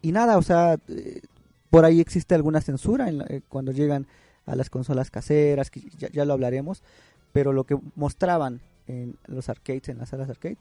[0.02, 1.22] y nada, o sea, eh,
[1.70, 4.08] por ahí existe alguna censura en cuando llegan
[4.46, 6.84] a las consolas caseras, que ya, ya, lo hablaremos,
[7.32, 10.60] pero lo que mostraban en los arcades, en las salas arcades,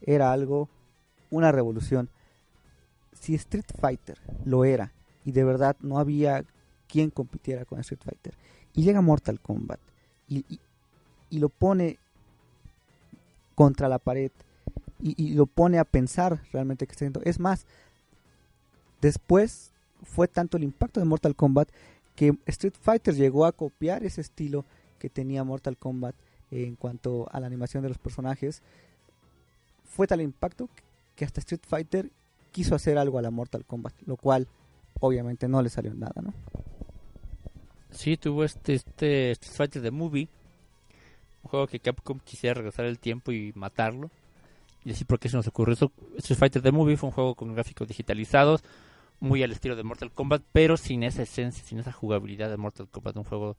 [0.00, 0.68] era algo,
[1.30, 2.08] una revolución
[3.12, 4.92] si Street Fighter lo era
[5.24, 6.44] y de verdad no había
[6.88, 8.34] quien compitiera con Street Fighter
[8.74, 9.80] y llega Mortal Kombat
[10.28, 10.44] y,
[11.30, 11.98] y, lo pone
[13.54, 14.30] contra la pared
[15.00, 17.20] y, lo pone a pensar realmente que está haciendo.
[17.22, 17.66] Es más,
[19.00, 19.72] después
[20.02, 21.68] fue tanto el impacto de Mortal Kombat
[22.14, 24.64] que Street Fighter llegó a copiar ese estilo
[24.98, 26.14] que tenía Mortal Kombat
[26.50, 28.62] en cuanto a la animación de los personajes.
[29.84, 30.82] Fue tal impacto que
[31.24, 32.10] hasta Street Fighter
[32.52, 34.48] quiso hacer algo a la Mortal Kombat, lo cual
[35.00, 36.32] obviamente no le salió nada, ¿no?
[37.90, 40.28] Sí, tuvo este, este Street Fighter de Movie,
[41.42, 44.10] un juego que Capcom quisiera regresar el tiempo y matarlo.
[44.84, 45.92] Y así porque se nos ocurrió eso.
[46.18, 48.62] Street Fighter de Movie fue un juego con gráficos digitalizados,
[49.18, 52.88] muy al estilo de Mortal Kombat, pero sin esa esencia, sin esa jugabilidad de Mortal
[52.88, 53.56] Kombat, un juego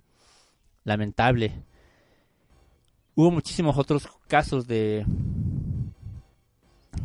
[0.84, 1.52] lamentable.
[3.16, 5.06] Hubo muchísimos otros casos de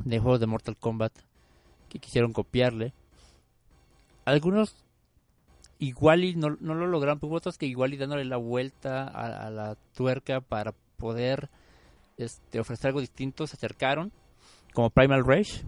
[0.04, 1.12] de juegos de Mortal Kombat
[1.88, 2.92] que quisieron copiarle.
[4.24, 4.74] Algunos
[5.78, 9.76] igual y no, lo lograron, pero otros que igual y dándole la vuelta a, la
[9.94, 11.50] tuerca para poder
[12.16, 14.12] este, ofrecer algo distinto se acercaron,
[14.72, 15.64] como Primal Rage,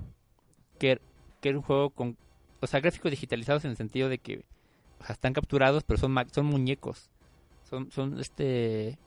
[0.78, 1.00] que,
[1.40, 2.16] que era un juego con,
[2.60, 4.44] o sea, gráficos digitalizados en el sentido de que
[5.08, 7.10] están capturados, pero son, son muñecos.
[7.68, 8.98] Son, son este...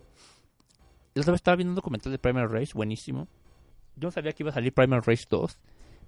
[1.16, 3.28] Estaba viendo un documental de Primal Rage, buenísimo.
[4.00, 5.60] Yo sabía que iba a salir Primal Rage 2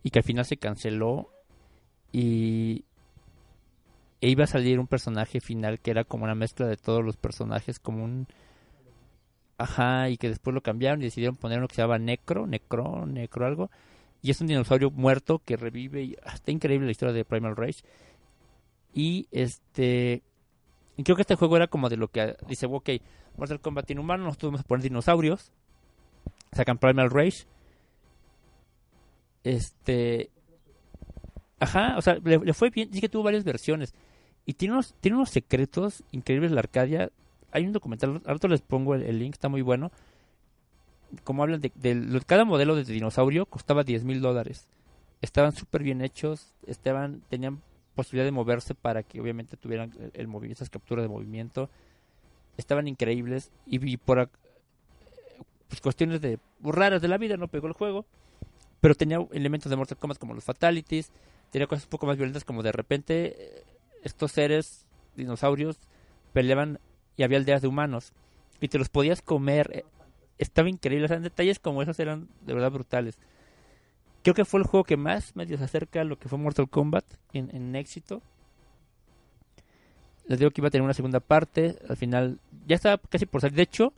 [0.03, 1.29] y que al final se canceló
[2.11, 2.85] y
[4.21, 7.17] e iba a salir un personaje final que era como una mezcla de todos los
[7.17, 8.27] personajes como un
[9.57, 13.05] ajá y que después lo cambiaron y decidieron poner uno que se llamaba Necro Necro
[13.05, 13.69] Necro algo
[14.21, 17.55] y es un dinosaurio muerto que revive y ah, está increíble la historia de Primal
[17.55, 17.83] Rage.
[18.93, 20.23] Y este
[20.97, 22.89] y creo que este juego era como de lo que dice ok
[23.37, 25.53] Mortal Kombat tiene humanos nosotros vamos a poner dinosaurios
[26.51, 27.45] sacan Primal Rage
[29.49, 30.29] este.
[31.59, 32.91] Ajá, o sea, le, fue bien.
[32.93, 33.93] Sí que tuvo varias versiones.
[34.45, 37.11] Y tiene unos, tiene unos secretos increíbles la Arcadia.
[37.51, 39.91] Hay un documental, ahora les pongo el, link, está muy bueno.
[41.23, 41.71] Como hablan de,
[42.25, 44.67] cada modelo de dinosaurio costaba 10 mil dólares.
[45.21, 47.59] Estaban súper bien hechos, estaban, tenían
[47.95, 51.69] posibilidad de moverse para que obviamente tuvieran el, movimiento, esas capturas de movimiento.
[52.57, 54.29] Estaban increíbles y, por
[55.67, 58.05] pues, cuestiones de raras de la vida no pegó el juego
[58.81, 61.11] pero tenía elementos de Mortal Kombat como los Fatalities,
[61.51, 63.63] tenía cosas un poco más violentas como de repente eh,
[64.03, 65.79] estos seres dinosaurios
[66.33, 66.79] peleaban
[67.17, 68.13] y había aldeas de humanos
[68.61, 69.69] y te los podías comer.
[69.73, 69.85] Eh,
[70.37, 73.17] estaba increíble, o detalles como esos eran de verdad brutales.
[74.23, 76.69] Creo que fue el juego que más medio se acerca a lo que fue Mortal
[76.69, 78.21] Kombat en, en éxito.
[80.27, 81.77] Les digo que iba a tener una segunda parte.
[81.89, 83.55] Al final ya estaba casi por salir.
[83.55, 83.93] De hecho,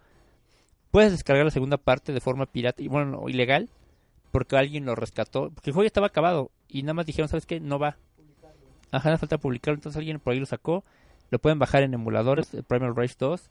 [0.90, 3.70] puedes descargar la segunda parte de forma pirata y bueno, ilegal
[4.32, 7.46] porque alguien lo rescató, porque el juego ya estaba acabado y nada más dijeron, ¿sabes
[7.46, 7.60] qué?
[7.60, 7.98] No va.
[8.92, 10.84] Ajá, no falta publicarlo, entonces alguien por ahí lo sacó,
[11.30, 13.50] lo pueden bajar en emuladores, el Primal Rage 2,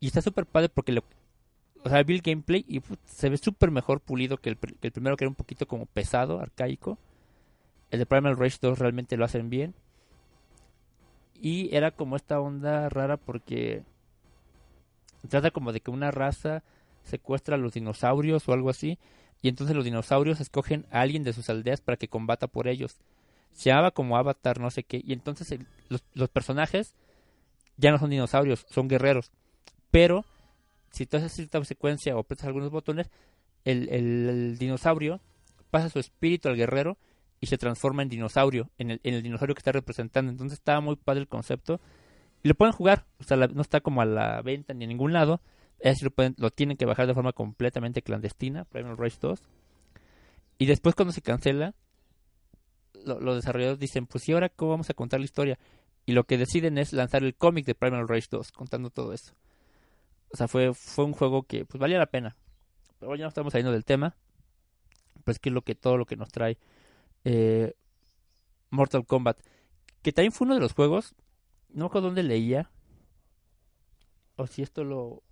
[0.00, 1.04] y está súper padre porque lo,
[1.84, 4.92] o sea, vi el gameplay y se ve súper mejor pulido que el, que el
[4.92, 6.98] primero que era un poquito como pesado, arcaico.
[7.90, 9.74] El de Primal Rage 2 realmente lo hacen bien.
[11.40, 13.82] Y era como esta onda rara porque
[15.28, 16.62] trata como de que una raza
[17.02, 18.98] secuestra a los dinosaurios o algo así.
[19.42, 22.96] Y entonces los dinosaurios escogen a alguien de sus aldeas para que combata por ellos.
[23.52, 25.02] Se llamaba como Avatar, no sé qué.
[25.04, 26.94] Y entonces los, personajes
[27.76, 29.32] ya no son dinosaurios, son guerreros.
[29.90, 30.24] Pero
[30.90, 33.10] si tú haces cierta secuencia o apretas algunos botones,
[33.64, 35.20] el, dinosaurio
[35.70, 36.96] pasa su espíritu al guerrero
[37.40, 40.30] y se transforma en dinosaurio, en el, en el dinosaurio que está representando.
[40.30, 41.80] Entonces estaba muy padre el concepto.
[42.44, 45.12] Y lo pueden jugar, o sea, no está como a la venta ni en ningún
[45.12, 45.40] lado.
[45.82, 49.42] Es decir, lo, pueden- lo tienen que bajar de forma completamente clandestina, Primal Rage 2.
[50.58, 51.74] Y después cuando se cancela,
[53.04, 55.58] lo- los desarrolladores dicen, pues ¿y ahora cómo vamos a contar la historia?
[56.06, 59.34] Y lo que deciden es lanzar el cómic de Primal Rage 2, contando todo eso.
[60.32, 62.36] O sea, fue, fue un juego que pues valía la pena.
[62.98, 64.16] Pero ya no estamos saliendo del tema.
[65.24, 66.58] Pues que es lo que todo lo que nos trae
[67.24, 67.74] eh,
[68.70, 69.38] Mortal Kombat.
[70.00, 71.14] Que también fue uno de los juegos.
[71.70, 72.70] No me acuerdo dónde leía.
[74.36, 75.22] O si esto lo.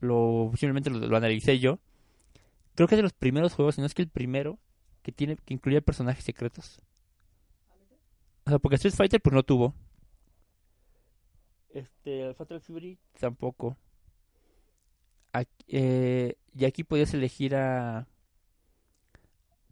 [0.00, 1.78] Lo simplemente lo, lo analicé yo.
[2.74, 4.58] Creo que es de los primeros juegos, si no es que el primero,
[5.02, 6.80] que tiene, que incluye personajes secretos.
[8.46, 9.74] O sea, porque Street Fighter pues no tuvo.
[11.70, 13.76] Este, Fatal Fury tampoco.
[15.32, 18.06] Aquí- eh, y aquí podías elegir a.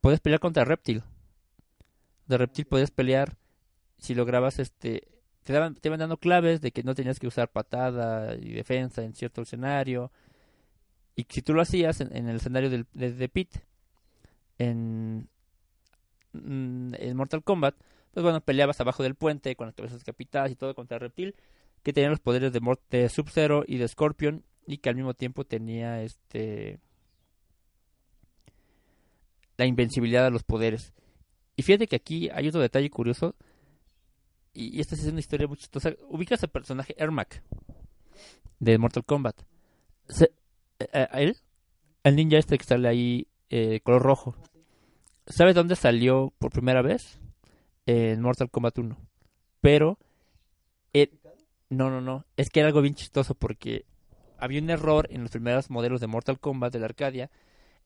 [0.00, 1.02] Podías pelear contra Reptil.
[2.26, 3.36] De Reptil podías pelear
[3.98, 5.08] si lograbas este.
[5.46, 9.14] Te, daban, iban dando claves de que no tenías que usar patada y defensa en
[9.14, 10.10] cierto escenario.
[11.14, 13.54] Y si tú lo hacías en, el escenario del, de, Pit,
[14.58, 15.28] en,
[16.32, 17.76] mm, en Mortal Kombat,
[18.12, 21.36] pues bueno, peleabas abajo del puente con las cabezas decapitadas y todo contra Reptil,
[21.84, 25.44] que tenía los poderes de, de Sub-Zero y de Scorpion, y que al mismo tiempo
[25.44, 26.80] tenía este
[29.56, 30.92] la invencibilidad de los poderes.
[31.54, 33.36] Y fíjate que aquí hay otro detalle curioso,
[34.56, 35.92] y, y esta es una historia muy chistosa.
[36.08, 37.42] Ubicas al personaje Ermac
[38.58, 39.36] de Mortal Kombat.
[40.92, 41.36] A- a él,
[42.04, 44.36] el ninja este que sale ahí, eh, color rojo.
[45.26, 47.18] ¿Sabes dónde salió por primera vez?
[47.86, 48.96] En Mortal Kombat 1.
[49.60, 49.98] Pero,
[50.92, 51.10] eh,
[51.70, 52.24] no, no, no.
[52.36, 53.84] Es que era algo bien chistoso porque
[54.38, 57.30] había un error en los primeros modelos de Mortal Kombat de la Arcadia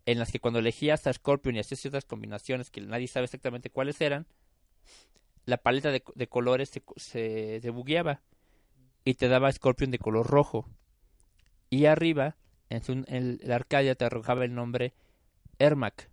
[0.07, 3.71] en las que cuando elegías a Scorpion y hacías ciertas combinaciones que nadie sabe exactamente
[3.71, 4.27] cuáles eran,
[5.51, 8.23] la paleta de, de colores se, se, se bugueaba
[9.05, 10.69] y te daba Scorpion de color rojo.
[11.69, 12.37] Y arriba,
[12.69, 14.95] en, su, la Arcadia, te arrojaba el nombre
[15.59, 16.09] Ermac.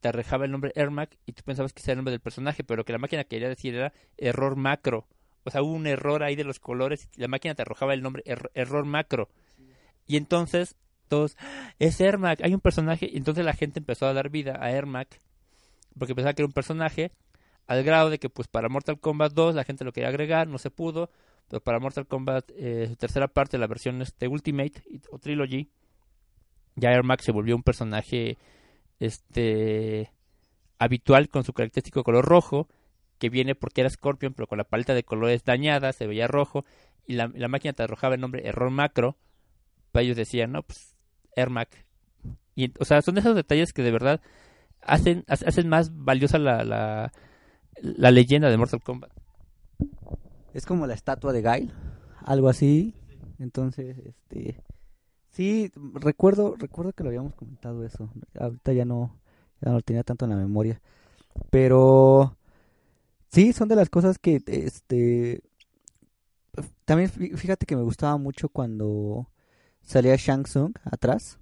[0.00, 2.78] Te arrojaba el nombre Ermac y tú pensabas que era el nombre del personaje, pero
[2.78, 5.06] lo que la máquina quería decir era error macro.
[5.44, 8.02] O sea, hubo un error ahí de los colores y la máquina te arrojaba el
[8.02, 9.28] nombre er- error macro.
[10.06, 10.76] Y entonces
[11.08, 11.72] todos, "¡Ah!
[11.78, 13.08] es Ermac, hay un personaje.
[13.10, 15.20] Y entonces la gente empezó a dar vida a Ermac
[15.98, 17.12] porque pensaba que era un personaje
[17.66, 20.58] al grado de que pues para Mortal Kombat 2 la gente lo quería agregar, no
[20.58, 21.10] se pudo,
[21.48, 25.68] pero para Mortal Kombat eh, su tercera parte, la versión este Ultimate o Trilogy,
[26.76, 28.36] ya Ermac se volvió un personaje
[29.00, 30.10] este
[30.78, 32.68] habitual con su característico color rojo,
[33.18, 36.64] que viene porque era Scorpion, pero con la paleta de colores dañada, se veía rojo,
[37.06, 39.16] y la, la máquina te arrojaba el nombre error macro,
[39.92, 40.94] para ellos decían, no, pues,
[41.34, 41.70] Ermac.
[42.54, 44.20] Y, o sea, son esos detalles que de verdad
[44.82, 47.12] hacen, hace- hacen más valiosa la, la,
[47.82, 49.10] la leyenda de Mortal Kombat.
[50.54, 51.72] Es como la estatua de Guile,
[52.24, 52.94] algo así.
[53.38, 54.62] Entonces, este
[55.30, 58.08] sí, recuerdo, recuerdo que lo habíamos comentado eso.
[58.38, 59.18] Ahorita ya no,
[59.60, 60.80] ya no lo tenía tanto en la memoria.
[61.50, 62.36] Pero
[63.30, 65.42] sí, son de las cosas que este
[66.84, 69.28] también fí- fíjate que me gustaba mucho cuando
[69.82, 71.38] salía Shang Tsung atrás.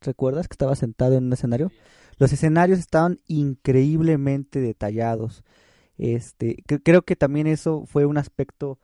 [0.00, 1.72] ¿Recuerdas que estaba sentado en un escenario?
[2.18, 5.44] Los escenarios estaban increíblemente detallados.
[5.98, 8.78] Este, cre- creo que también eso fue un aspecto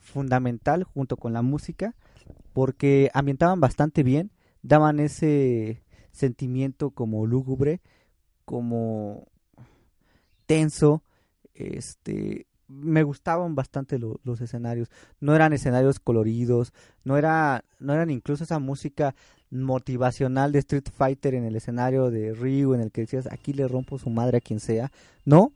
[0.00, 1.96] fundamental junto con la música,
[2.52, 4.32] porque ambientaban bastante bien,
[4.62, 5.82] daban ese
[6.12, 7.82] sentimiento como lúgubre,
[8.44, 9.28] como
[10.46, 11.02] tenso,
[11.54, 14.88] este, me gustaban bastante lo- los escenarios,
[15.20, 16.72] no eran escenarios coloridos,
[17.04, 19.14] no era, no eran incluso esa música
[19.50, 23.68] motivacional de Street Fighter en el escenario de Ryu en el que decías aquí le
[23.68, 24.90] rompo su madre a quien sea,
[25.24, 25.52] no,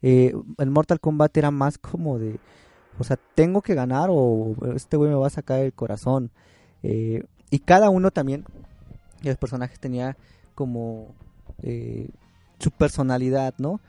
[0.00, 2.38] eh, el Mortal Kombat era más como de,
[2.98, 6.30] o sea, tengo que ganar o este güey me va a sacar el corazón.
[6.82, 8.44] Eh, y cada uno también,
[9.22, 10.16] los personajes tenía
[10.54, 11.14] como
[11.62, 12.08] eh,
[12.58, 13.80] su personalidad, ¿no?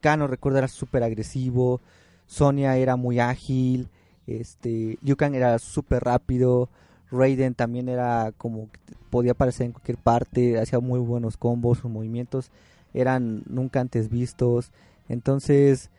[0.00, 1.80] Kano, recuerdo, era súper agresivo,
[2.26, 3.88] Sonia era muy ágil,
[4.26, 6.68] este, Liu era súper rápido,
[7.10, 8.78] Raiden también era como que
[9.10, 12.50] podía aparecer en cualquier parte, hacía muy buenos combos, sus movimientos
[12.94, 14.70] eran nunca antes vistos.
[15.08, 15.90] Entonces,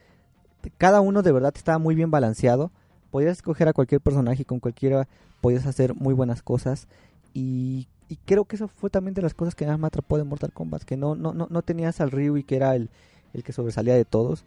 [0.77, 2.71] cada uno de verdad estaba muy bien balanceado.
[3.11, 5.07] Podías escoger a cualquier personaje y con cualquiera
[5.41, 6.87] podías hacer muy buenas cosas.
[7.33, 7.87] Y,
[8.25, 10.83] creo que eso fue también de las cosas que más me atrapó de Mortal Kombat,
[10.83, 12.89] que no, no, no, no tenías al Ryu y que era el,
[13.33, 14.45] el que sobresalía de todos.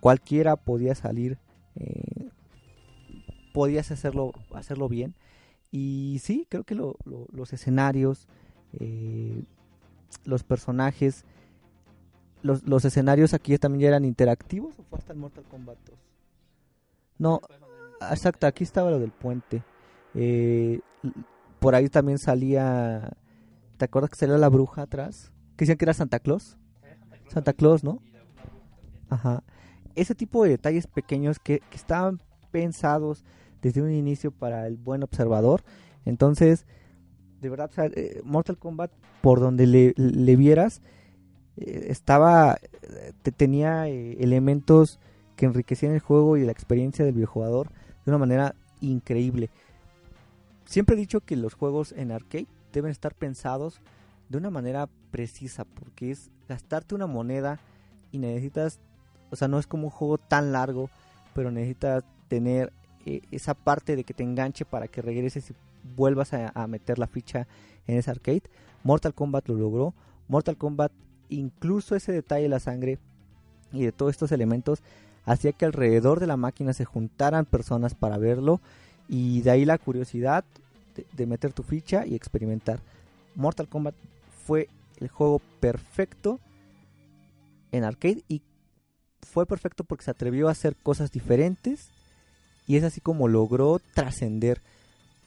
[0.00, 1.38] Cualquiera podía salir,
[1.76, 2.28] eh,
[3.52, 5.14] podías hacerlo, hacerlo bien.
[5.70, 8.28] Y sí, creo que los escenarios,
[8.78, 9.42] eh,
[10.24, 11.24] los personajes,
[12.42, 15.98] los, los, escenarios aquí también ya eran interactivos o fue hasta el Mortal Kombat 2?
[17.18, 17.40] No,
[18.10, 19.62] exacto, aquí estaba lo del puente.
[20.14, 20.80] Eh,
[21.58, 23.16] por ahí también salía,
[23.76, 25.32] ¿te acuerdas que salía la bruja atrás?
[25.56, 26.56] Que decían que era Santa Claus.
[27.28, 28.00] Santa Claus, ¿no?
[29.14, 29.44] Ajá.
[29.94, 33.24] Ese tipo de detalles pequeños que, estaban pensados
[33.62, 35.62] desde un inicio para el buen observador.
[36.04, 36.66] Entonces,
[37.40, 38.90] de verdad, eh, Mortal Kombat,
[39.22, 40.82] por donde le, vieras,
[41.56, 42.58] eh, estaba,
[43.36, 44.98] tenía eh, elementos
[45.36, 47.68] que enriquecían el juego y la experiencia del videojugador
[48.04, 49.48] de una manera increíble.
[50.64, 53.80] Siempre he dicho que los juegos en arcade deben estar pensados
[54.28, 57.60] de una manera precisa, porque es gastarte una moneda
[58.10, 58.80] y necesitas,
[59.34, 60.88] o sea, no es como un juego tan largo,
[61.34, 62.72] pero necesitas tener
[63.04, 65.54] eh, esa parte de que te enganche para que regreses y
[65.96, 67.48] vuelvas a, meter la ficha
[67.88, 68.44] en ese arcade.
[68.84, 69.92] Mortal Kombat lo logró.
[70.28, 70.92] Mortal Kombat,
[71.30, 73.00] incluso ese detalle de la sangre
[73.72, 74.84] y de todos estos elementos,
[75.24, 78.60] hacía que alrededor de la máquina se juntaran personas para verlo.
[79.08, 80.44] Y de ahí la curiosidad
[80.94, 82.78] de, de meter tu ficha y experimentar.
[83.34, 83.96] Mortal Kombat
[84.46, 84.68] fue
[84.98, 86.38] el juego perfecto
[87.72, 88.40] en arcade y
[89.34, 91.88] fue perfecto porque se atrevió a hacer cosas diferentes
[92.68, 94.60] y es así como logró trascender.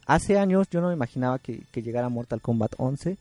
[0.05, 3.17] Hace años yo no me imaginaba que, llegara Mortal Kombat 11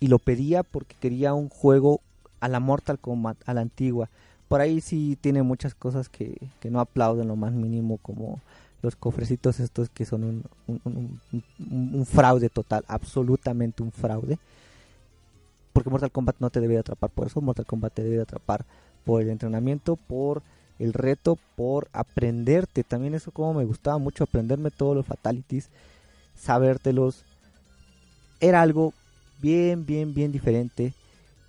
[0.00, 2.00] y lo pedía porque quería un juego
[2.40, 4.08] a la Mortal Kombat, a la antigua.
[4.48, 8.40] Por ahí sí tiene muchas cosas que, no aplauden lo más mínimo como
[8.80, 14.38] los cofrecitos estos que son un, fraude total, absolutamente un fraude.
[15.74, 18.64] Porque Mortal Kombat no te debe atrapar por eso, Mortal Kombat te debe atrapar
[19.10, 20.40] por el entrenamiento, por
[20.78, 22.84] el reto por aprenderte.
[22.84, 25.68] También eso como me gustaba mucho, aprenderme todos los fatalities,
[26.36, 27.24] sabértelos.
[28.38, 28.94] Era algo
[29.42, 30.94] bien, bien, bien diferente.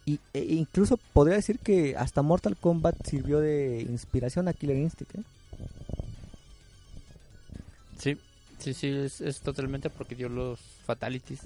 [0.08, 5.14] Y, e incluso podría decir que hasta Mortal Kombat sirvió de inspiración a Killer Instinct.
[5.14, 5.24] ¿eh?
[8.00, 8.18] Sí,
[8.58, 11.42] sí, sí, es, totalmente porque dio los fatalities.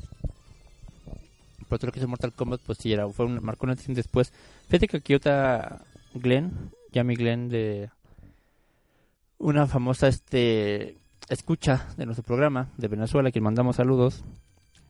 [1.67, 4.31] Por otro que hizo Mortal Kombat, pues sí, era, fue un, marcó una después.
[4.69, 5.81] Fíjate que aquí otra
[6.15, 7.89] Glenn Yami Glenn de
[9.37, 10.97] una famosa este
[11.29, 14.23] escucha de nuestro programa de Venezuela, que mandamos saludos.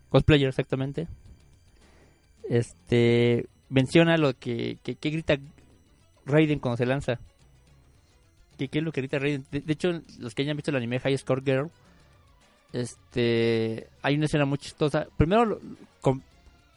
[0.09, 1.07] Cosplayer exactamente.
[2.47, 5.38] Este menciona lo que, que, grita
[6.26, 7.19] Raiden cuando se lanza.
[8.57, 9.45] ¿Qué, es lo que grita Raiden?
[9.51, 11.71] De, hecho, los que hayan visto el anime High Score Girl,
[12.71, 15.07] este, hay una escena muy chistosa.
[15.17, 15.59] Primero,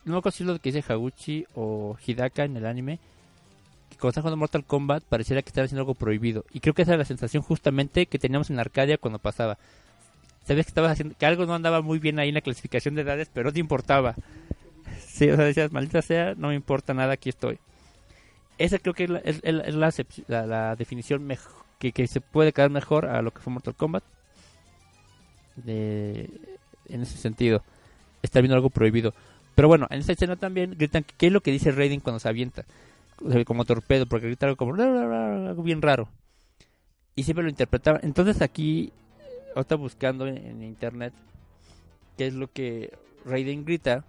[0.05, 2.99] no me lo que dice Haguchi o Hidaka en el anime,
[3.99, 6.45] cuando estás jugando Mortal Kombat pareciera que estaba haciendo algo prohibido.
[6.53, 9.59] Y creo que esa era la sensación justamente que teníamos en Arcadia cuando pasaba.
[10.45, 13.03] Sabías que estabas haciendo, que algo no andaba muy bien ahí en la clasificación de
[13.03, 14.15] edades, pero no te importaba.
[15.07, 17.59] Sí, o sea, decías, maldita sea, no me importa nada, aquí estoy.
[18.57, 19.43] Esa creo que es
[20.29, 21.29] la, la, definición
[21.81, 24.05] que, que, se puede quedar mejor a lo que fue Mortal Kombat.
[25.57, 26.31] De,
[26.89, 27.65] en ese sentido,
[28.23, 29.13] está viendo algo prohibido.
[29.57, 32.29] Pero bueno, en esa escena también gritan qué es lo que dice Raiden cuando se
[32.29, 32.65] avienta
[33.45, 36.09] como torpedo, porque grita algo como algo bien raro.
[37.17, 37.99] Y siempre lo interpretaba.
[38.03, 38.93] Entonces aquí,
[39.55, 41.13] ahorita buscando en, internet
[42.17, 42.93] qué es lo que
[43.25, 44.05] Raiden grita.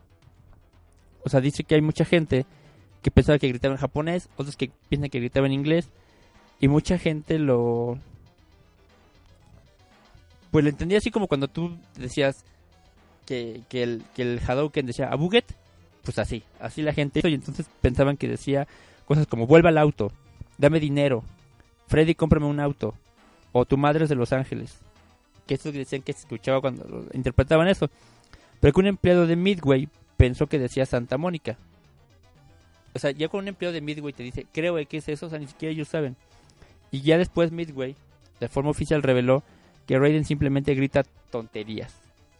[1.23, 2.45] O sea, dice que hay mucha gente
[3.01, 5.89] que pensaba que gritaba en japonés, otros que piensan que gritaba en inglés.
[6.59, 7.97] Y mucha gente lo...
[10.51, 12.43] Pues lo entendía así como cuando tú decías
[13.25, 15.45] que, que, el, que el Hadouken decía Abuget,
[16.03, 18.67] pues así, así la gente y entonces pensaban que decía
[19.09, 20.11] Cosas como vuelva al auto,
[20.59, 21.23] dame dinero,
[21.87, 22.93] Freddy cómprame un auto,
[23.51, 24.77] o tu madre es de Los Ángeles.
[25.47, 27.89] Que estos decían que se escuchaba cuando interpretaban eso.
[28.59, 31.57] Pero que un empleado de Midway pensó que decía Santa Mónica.
[32.93, 35.29] O sea, ya con un empleado de Midway te dice, creo que es eso, o
[35.31, 36.15] sea, ni siquiera ellos saben.
[36.91, 37.95] Y ya después Midway,
[38.39, 39.41] de forma oficial, reveló
[39.87, 41.01] que Raiden simplemente grita
[41.31, 41.95] tonterías.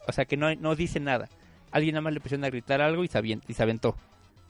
[0.08, 1.30] O sea, que no, no dice nada.
[1.72, 3.96] Alguien nada más le presiona a gritar algo y se, y se aventó.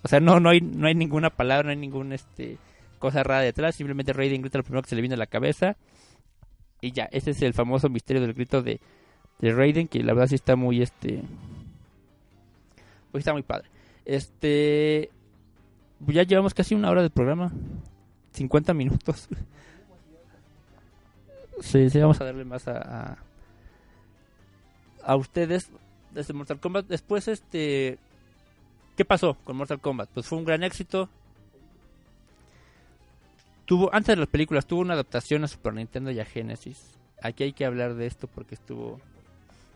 [0.03, 2.57] O sea, no, no hay, no hay ninguna palabra, no hay ninguna este,
[2.99, 3.75] cosa rara detrás.
[3.75, 5.75] Simplemente Raiden grita lo primero que se le viene a la cabeza.
[6.81, 8.79] Y ya, ese es el famoso misterio del grito de
[9.39, 11.23] de Raiden, que la verdad sí está muy, este...
[13.11, 13.67] Pues está muy padre.
[14.05, 15.09] Este...
[16.03, 17.51] pues Ya llevamos casi una hora de programa.
[18.33, 19.27] 50 minutos.
[21.61, 23.17] Sí, sí, vamos a darle más a, a,
[25.03, 25.69] a ustedes
[26.13, 26.87] desde Mortal Kombat.
[26.87, 27.97] Después, este...
[28.99, 30.09] ¿Qué pasó con Mortal Kombat?
[30.13, 31.07] Pues fue un gran éxito.
[33.63, 36.97] Tuvo, antes de las películas, tuvo una adaptación a Super Nintendo y a Genesis.
[37.23, 38.99] Aquí hay que hablar de esto porque estuvo...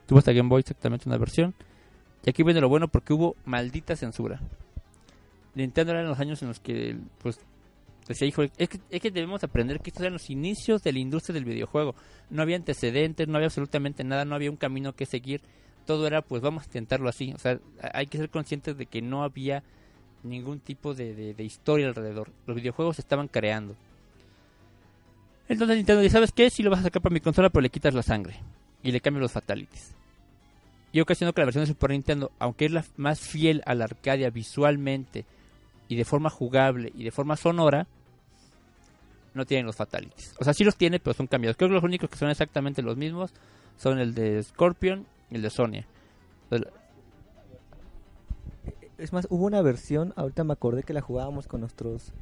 [0.08, 1.54] Tuvo hasta Game Boy exactamente una versión.
[2.26, 4.42] Y aquí viene lo bueno porque hubo maldita censura.
[5.56, 7.40] Nintendo era en los años en los que, pues,
[8.06, 11.00] decía, hijo, es que, es que debemos aprender que estos eran los inicios de la
[11.00, 11.96] industria del videojuego.
[12.30, 15.40] No había antecedentes, no había absolutamente nada, no había un camino que seguir.
[15.86, 17.34] Todo era, pues, vamos a intentarlo así.
[17.34, 17.60] O sea,
[17.94, 19.64] hay que ser conscientes de que no había
[20.24, 22.32] ningún tipo de, de, historia alrededor.
[22.48, 23.76] Los videojuegos se estaban creando.
[25.50, 26.50] Entonces Nintendo dice, ¿sabes qué?
[26.50, 28.40] Si lo vas a sacar para mi consola, pero le quitas la sangre.
[28.82, 29.94] Y le cambias los fatalities.
[30.94, 33.86] Y ocasionó que la versión de Super Nintendo, aunque es la más fiel a la
[33.86, 35.26] Arcadia visualmente
[35.88, 37.88] y de forma jugable y de forma sonora,
[39.34, 40.36] no tienen los fatalities.
[40.40, 41.58] O sea, sí los tiene, pero son cambiados.
[41.58, 43.34] Creo que los únicos que son exactamente los mismos
[43.78, 45.88] son el de Scorpion el de Sonia.
[48.98, 52.14] Es más, hubo una versión, ahorita me acordé que la jugábamos con nuestros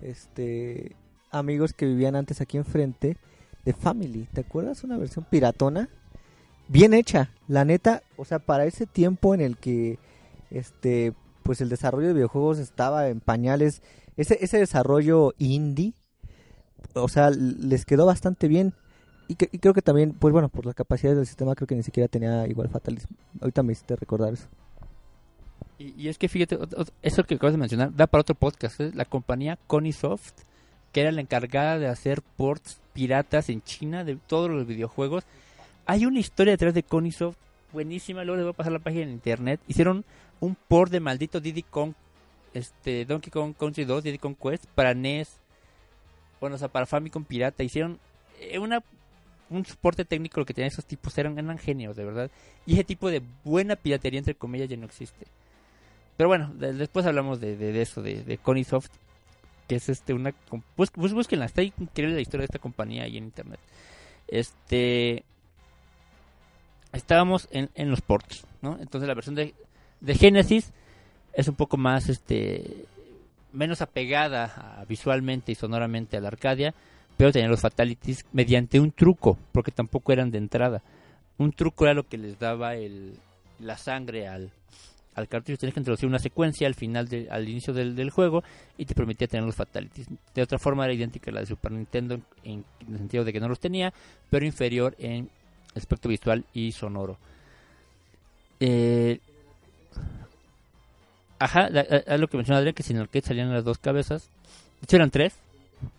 [0.00, 0.96] este
[1.30, 3.16] amigos que vivían antes aquí enfrente
[3.64, 4.28] de Family.
[4.32, 4.84] ¿Te acuerdas?
[4.84, 5.88] Una versión piratona.
[6.68, 9.98] Bien hecha, la neta, o sea, para ese tiempo en el que
[10.50, 13.82] este pues el desarrollo de videojuegos estaba en pañales,
[14.16, 15.92] ese, ese desarrollo indie,
[16.94, 18.74] o sea, les quedó bastante bien.
[19.32, 21.82] Y, que, creo que también, pues bueno, por las capacidades del sistema, creo que ni
[21.82, 23.16] siquiera tenía igual fatalismo.
[23.40, 24.46] Ahorita me hiciste recordar eso.
[25.78, 26.58] Y, es que fíjate,
[27.00, 28.78] eso que acabas de mencionar da para otro podcast.
[28.80, 28.90] ¿eh?
[28.94, 30.34] La compañía Conisoft,
[30.92, 35.24] que era la encargada de hacer ports piratas en China de todos los videojuegos.
[35.86, 37.38] Hay una historia detrás de Conisoft
[37.72, 38.24] buenísima.
[38.24, 39.60] Luego les voy a pasar la página en internet.
[39.66, 40.04] Hicieron
[40.40, 41.94] un port de maldito Diddy Kong,
[42.52, 45.40] este, Donkey Kong Country 2, Diddy Kong Quest para NES.
[46.38, 47.62] Bueno, o sea, para Famicom Pirata.
[47.62, 47.98] Hicieron
[48.60, 48.82] una
[49.52, 52.30] un soporte técnico lo que tenían esos tipos eran, eran genios, de verdad.
[52.66, 55.26] Y ese tipo de buena piratería, entre comillas, ya no existe.
[56.16, 58.90] Pero bueno, de, después hablamos de, eso, de, Conisoft,
[59.68, 60.32] que es este una...
[60.76, 63.60] Pues, pues búsquenla, está increíble la historia de esta compañía ahí en internet.
[64.28, 65.24] Este...
[66.92, 68.78] Estábamos en, en los ports, ¿no?
[68.78, 69.54] Entonces la versión de,
[70.00, 70.72] de Genesis
[71.32, 72.86] es un poco más, este...
[73.52, 76.74] Menos apegada visualmente y sonoramente a la Arcadia
[77.16, 80.82] pero tenían los fatalities mediante un truco, porque tampoco eran de entrada.
[81.38, 83.14] Un truco era lo que les daba el,
[83.58, 84.50] la sangre al,
[85.14, 85.58] al cartucho.
[85.58, 88.42] Tenías que introducir una secuencia al final, de, al inicio del, del, juego,
[88.76, 90.08] y te permitía tener los fatalities.
[90.34, 93.40] De otra forma era idéntica a la de Super Nintendo, en, el sentido de que
[93.40, 93.92] no los tenía,
[94.30, 95.28] pero inferior en
[95.74, 97.18] aspecto visual y sonoro.
[98.60, 99.20] Eh,
[101.38, 101.68] ajá,
[102.06, 104.28] a lo que mencionó Adrián, que sin el que salían las dos cabezas.
[104.80, 105.34] De hecho eran tres,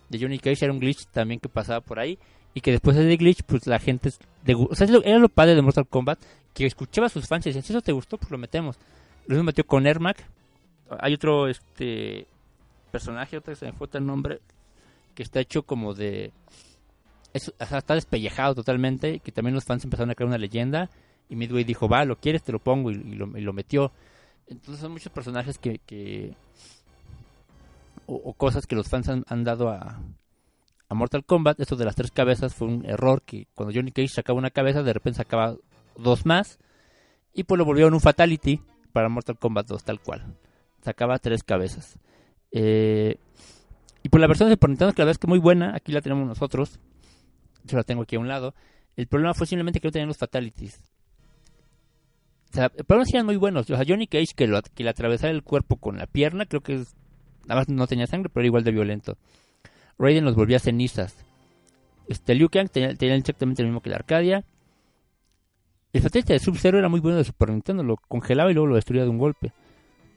[0.08, 2.18] de Johnny Cage era un glitch también que pasaba por ahí
[2.54, 4.10] y que después de glitch pues la gente
[4.46, 6.20] era lo padre de Mortal Kombat
[6.52, 8.78] que escuchaba a sus fans y decían si eso te gustó pues lo metemos
[9.26, 10.22] lo mismo metió con Ermac.
[11.00, 12.26] Hay otro este
[12.90, 14.40] personaje otra que se me fue el nombre
[15.14, 16.32] que está hecho como de
[17.32, 20.90] está despellejado totalmente que también los fans empezaron a crear una leyenda
[21.28, 23.92] y Midway dijo va lo quieres te lo pongo y, y, lo, y lo, metió.
[24.46, 26.36] Entonces son muchos personajes que, que
[28.06, 30.00] o, cosas que los fans han, dado a,
[30.88, 31.60] a, Mortal Kombat.
[31.60, 34.82] Esto de las tres cabezas fue un error que cuando Johnny Cage sacaba una cabeza,
[34.82, 35.56] de repente sacaba
[35.96, 36.58] dos más.
[37.32, 38.60] Y pues lo volvieron un Fatality
[38.92, 40.24] para Mortal Kombat 2, tal cual.
[40.82, 41.98] Sacaba tres cabezas.
[42.52, 43.16] Eh,
[44.02, 45.90] y por la versión de Super Nintendo, que la verdad es que muy buena, aquí
[45.90, 46.78] la tenemos nosotros.
[47.64, 48.54] Yo la tengo aquí a un lado.
[48.96, 50.80] El problema fue simplemente que no tenían los Fatalities.
[52.52, 53.68] O sea, problema sí eran muy buenos.
[53.68, 56.60] O sea, Johnny Cage que, lo, que le atravesara el cuerpo con la pierna, creo
[56.60, 56.94] que es
[57.46, 59.16] Nada más no tenía sangre, pero era igual de violento.
[59.98, 61.24] Raiden los volvía cenizas.
[62.08, 64.44] Este, Liu Kang tenía, exactamente lo mismo que la Arcadia.
[65.92, 68.74] El fatality de Sub-Zero era muy bueno de Super Nintendo, lo congelaba y luego lo
[68.74, 69.52] destruía de un golpe.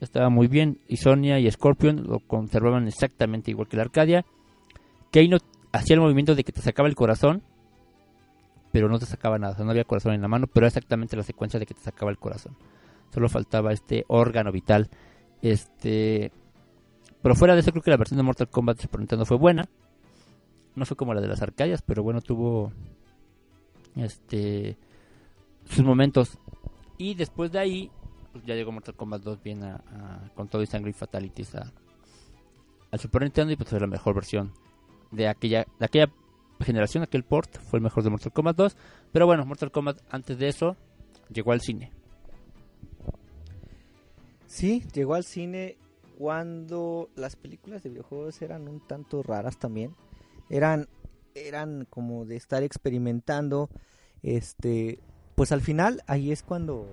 [0.02, 0.80] Estaba muy bien.
[0.88, 4.26] Y Sonia y Scorpion lo conservaban exactamente igual que la Arcadia.
[5.12, 5.38] Keino
[5.72, 7.44] hacía el movimiento de que te sacaba el corazón,
[8.72, 9.54] pero no te sacaba nada.
[9.54, 11.74] O sea, no había corazón en la mano, pero era exactamente la secuencia de que
[11.74, 12.56] te sacaba el corazón.
[13.14, 14.90] Solo faltaba este órgano vital.
[15.42, 16.32] Este
[17.22, 19.38] pero fuera de eso, creo que la versión de Mortal Kombat de Super Nintendo fue
[19.38, 19.68] buena.
[20.76, 22.72] No fue como la de las Arcadias, pero bueno, tuvo
[23.96, 24.78] este
[25.66, 26.38] sus momentos.
[26.98, 27.92] Y después de ahí,
[28.32, 33.00] pues ya llegó Mortal Kombat 2 bien a, con todo y sangre y fatalities al
[33.00, 34.54] Super Nintendo y pues fue la mejor versión
[35.12, 36.12] de aquella, de aquella
[36.62, 38.78] generación, aquel port, fue el mejor de Mortal Kombat 2.
[39.12, 40.76] Pero bueno, Mortal Kombat antes de eso
[41.30, 41.92] llegó al cine.
[44.46, 45.78] Sí, llegó al cine
[46.18, 49.96] cuando las películas de videojuegos eran un tanto raras también.
[50.50, 50.88] Eran,
[51.36, 53.70] eran como de estar experimentando.
[54.24, 55.00] Este,
[55.36, 56.88] pues al final ahí es cuando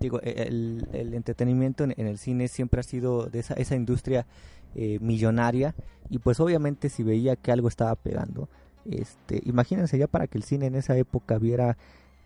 [0.00, 4.26] digo e, el, entretenimiento en, el cine siempre ha sido de esa, esa industria
[4.74, 5.76] eh, millonaria
[6.08, 8.48] y pues obviamente si veía que algo estaba pegando
[8.84, 11.76] este imagínense ya para que el cine en esa época viera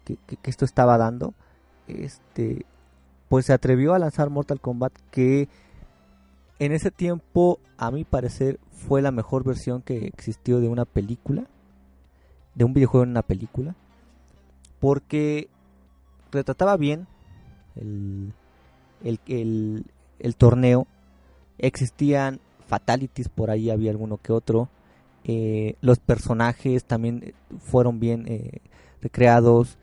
[0.04, 1.34] que, que esto estaba dando
[1.86, 2.64] este
[3.34, 5.48] pues se atrevió a lanzar Mortal Kombat que
[6.60, 11.48] en ese tiempo a mi parecer fue la mejor versión que existió de una película
[12.54, 13.74] de un videojuego en una película
[14.78, 15.48] porque
[16.30, 17.08] retrataba bien
[17.74, 18.32] el,
[19.02, 19.84] el,
[20.20, 20.86] el, torneo.
[21.58, 24.68] Existían fatalities por ahí había alguno que otro.
[25.24, 28.60] Eh, los personajes también fueron bien eh,
[29.02, 29.76] recreados.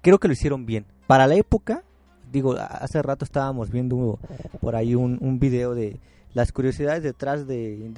[0.00, 0.86] Creo que lo hicieron bien.
[1.06, 1.82] Para la época
[2.30, 4.18] digo, hace rato estábamos viendo
[4.60, 6.00] por ahí un, un video de
[6.34, 7.90] las curiosidades detrás de.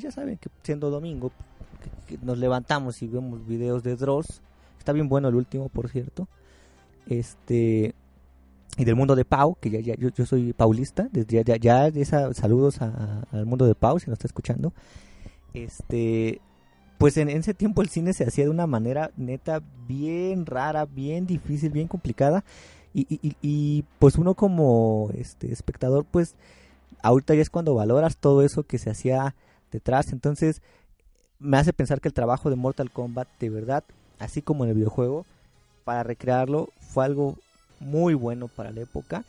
[0.00, 1.32] Ya saben que siendo domingo
[2.22, 4.42] nos levantamos y vemos videos de Dross.
[4.78, 6.28] Está bien bueno el último, por cierto.
[7.06, 7.94] Este
[8.76, 12.34] y del mundo de Pau, que ya, ya yo, soy paulista, desde ya, ya, esa,
[12.34, 14.74] saludos al mundo de Pau si nos está escuchando.
[15.54, 16.42] Este,
[16.98, 21.26] pues en, ese tiempo el cine se hacía de una manera neta bien rara, bien
[21.26, 22.44] difícil, bien complicada
[22.98, 26.34] y, pues uno como este espectador, pues
[27.02, 29.34] ahorita ya es cuando valoras todo eso que se hacía
[29.70, 30.12] detrás.
[30.12, 30.62] Entonces
[31.38, 33.84] me hace pensar que el trabajo de Mortal Kombat, de verdad,
[34.18, 35.26] así como en el videojuego,
[35.84, 37.36] para recrearlo fue algo
[37.80, 39.24] muy bueno para la época.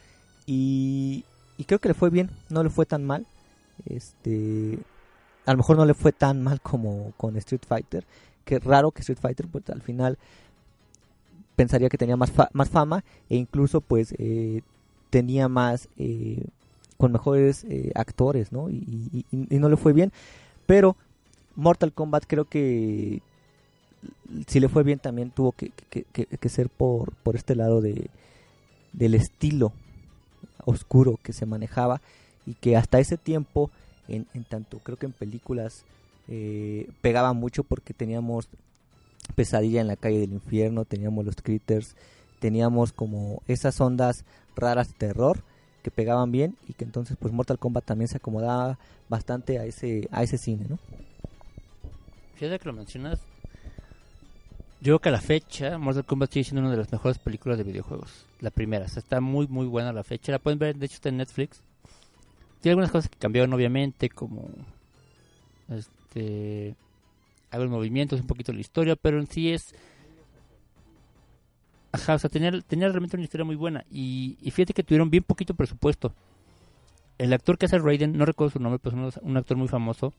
[0.46, 1.26] Y,
[1.66, 3.26] creo que le fue bien, no le fue tan mal.
[3.86, 4.80] Este,
[5.46, 8.06] a lo mejor no le fue tan mal como con Street Fighter.
[8.46, 10.18] Que raro que Street Fighter, pues al final
[11.58, 14.62] pensaría que tenía más, más fama e incluso pues eh,
[15.10, 16.46] tenía más eh,
[16.98, 18.70] con mejores eh, actores, ¿no?
[18.70, 20.14] Y, no le fue bien,
[20.68, 20.96] pero
[21.56, 23.22] Mortal Kombat creo que
[24.46, 25.72] si le fue bien también tuvo que,
[26.48, 28.08] ser por, por este lado de,
[28.94, 29.74] del estilo
[30.64, 32.02] oscuro que se manejaba
[32.46, 33.72] y que hasta ese tiempo,
[34.08, 35.84] en, en tanto creo que en películas
[37.02, 38.48] pegaba mucho porque teníamos
[39.36, 41.96] Pesadilla en la calle del infierno, teníamos los critters,
[42.40, 44.26] teníamos como esas ondas
[44.56, 45.40] raras de terror
[45.84, 48.78] que pegaban bien y que entonces pues Mortal Kombat también se acomodaba
[49.10, 50.80] bastante a ese a ese cine, ¿no?
[52.36, 53.20] Fíjate que lo mencionas.
[54.80, 57.58] Yo creo que a la fecha Mortal Kombat sigue siendo una de las mejores películas
[57.58, 58.26] de videojuegos.
[58.42, 60.32] La primera, está muy muy buena la fecha.
[60.32, 61.62] La pueden ver, de hecho está en Netflix.
[62.62, 64.50] Tiene algunas cosas que cambiaron obviamente, como
[65.70, 66.76] este
[67.52, 69.74] haber movimientos, un poquito la historia, pero en sí es...
[71.92, 73.86] Ajá, o sea, tenía, tenía realmente una historia muy buena.
[73.90, 76.14] Y, fíjate que tuvieron bien poquito presupuesto.
[77.18, 80.14] El actor que hace Raiden, no recuerdo su nombre, pero es un, actor muy famoso.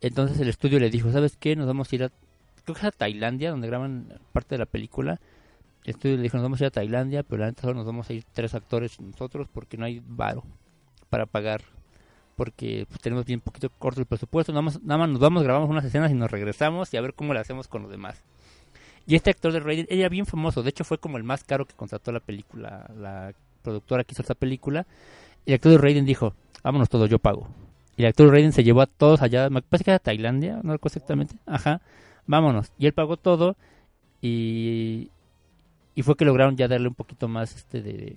[0.00, 1.54] Entonces el estudio le dijo, ¿sabes qué?
[1.56, 2.08] Nos vamos a ir a...
[2.64, 5.20] Creo que es a Tailandia, donde graban parte de la película.
[5.84, 7.86] El estudio le dijo, nos vamos a ir a Tailandia, pero la neta solo nos
[7.86, 10.44] vamos a ir tres actores y nosotros porque no hay varo
[11.10, 11.62] para pagar
[12.36, 15.68] porque pues, tenemos bien poquito corto el presupuesto, nada más, nada más nos vamos, grabamos
[15.68, 18.22] unas escenas y nos regresamos y a ver cómo le hacemos con los demás.
[19.06, 21.66] Y este actor de Raiden era bien famoso, de hecho fue como el más caro
[21.66, 24.86] que contrató la película, la productora que hizo esta película.
[25.44, 27.48] Y el actor de Raiden dijo, vámonos todos, yo pago.
[27.96, 30.60] Y el actor de Raiden se llevó a todos allá, me parece que era Tailandia,
[30.62, 31.80] no recuerdo exactamente, ajá,
[32.26, 32.72] vámonos.
[32.78, 33.56] Y él pagó todo
[34.20, 35.10] y,
[35.94, 38.16] y fue que lograron ya darle un poquito más este de,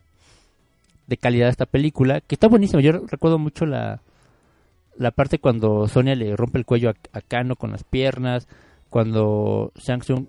[1.08, 2.82] de calidad a esta película, que está buenísima.
[2.82, 4.02] Yo recuerdo mucho la,
[4.98, 8.48] la parte cuando Sonia le rompe el cuello a, Kano con las piernas,
[8.90, 10.28] cuando Shang Tsung,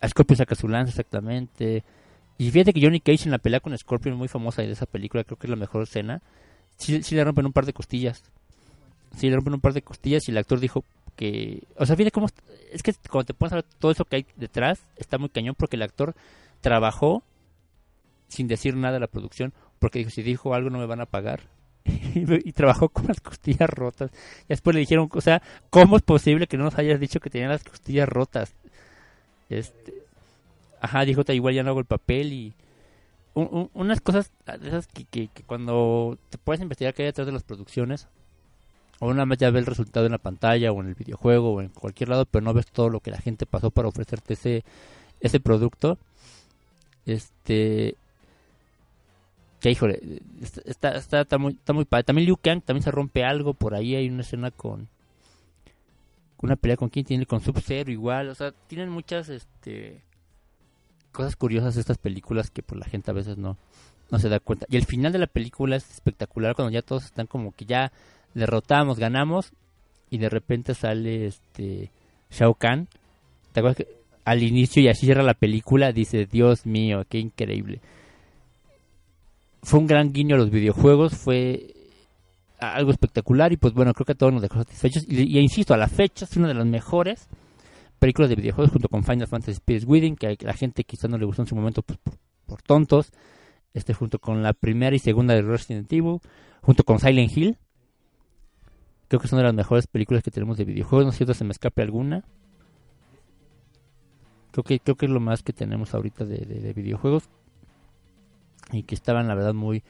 [0.00, 1.84] a Scorpion saca su lanza exactamente.
[2.38, 5.24] Y fíjate que Johnny Cage en la pelea con Scorpion, muy famosa de esa película,
[5.24, 6.22] creo que es la mejor escena,
[6.76, 8.22] sí, le rompen un par de costillas.
[9.16, 10.84] Sí le rompen un par de costillas y el actor dijo
[11.16, 11.62] que...
[11.76, 12.28] O sea, fíjate cómo...
[12.72, 15.76] Es que cuando te pones a todo eso que hay detrás, está muy cañón porque
[15.76, 16.14] el actor
[16.62, 17.22] trabajó
[18.28, 19.52] sin decir nada a la producción
[19.82, 21.40] porque dijo, si dijo algo no me van a pagar.
[21.84, 24.12] y, trabajó con las costillas rotas.
[24.44, 27.30] Y después le dijeron, o sea, ¿cómo es posible que no nos hayas dicho que
[27.30, 28.54] tenía las costillas rotas?
[29.50, 30.04] Este,
[30.80, 32.54] ajá, dijo, igual ya no hago el papel y
[33.34, 37.42] unas cosas de esas que, que, cuando te puedes investigar que hay detrás de las
[37.42, 38.06] producciones,
[39.00, 41.60] o una vez ya ves el resultado en la pantalla o en el videojuego o
[41.60, 44.64] en cualquier lado, pero no ves todo lo que la gente pasó para ofrecerte ese,
[45.18, 45.98] ese producto.
[47.04, 47.96] Este,
[49.62, 50.20] que híjole,
[50.64, 52.02] está, está, muy, está muy padre.
[52.04, 53.94] También Liu Kang también se rompe algo por ahí.
[53.94, 54.88] Hay una escena con,
[56.42, 60.02] una pelea con quién tiene, con Sub-Zero igual, o sea, tienen muchas este
[61.12, 63.56] cosas curiosas estas películas que por pues, la gente a veces no,
[64.10, 64.66] no se da cuenta.
[64.68, 67.92] Y el final de la película es espectacular cuando ya todos están como que ya
[68.34, 69.52] derrotamos, ganamos
[70.10, 71.92] y de repente sale este
[72.30, 72.88] Shao Kahn.
[73.52, 73.88] ¿Te acuerdas que
[74.24, 75.92] al inicio y así cierra la película?
[75.92, 77.80] Dice, Dios mío, qué increíble.
[79.62, 81.72] Fue un gran guiño a los videojuegos, fue
[82.58, 85.04] algo espectacular y pues bueno, creo que a todos nos dejó satisfechos.
[85.08, 87.28] Y, insisto, a la fecha es una de las mejores
[87.98, 91.18] películas de videojuegos junto con Final Fantasy Space Within, que a la gente quizá no
[91.18, 91.98] le gustó en su momento pues,
[92.46, 93.12] por, tontos.
[93.74, 96.18] Este junto con la primera y segunda de Resident Evil,
[96.60, 97.56] junto con Silent Hill.
[99.08, 101.44] Creo que son de las mejores películas que tenemos de videojuegos, no sé si se
[101.44, 102.22] me escape alguna.
[104.50, 107.30] Creo que, creo que es lo más que tenemos ahorita de, de videojuegos.
[108.70, 109.82] Y que estaban, la verdad, muy,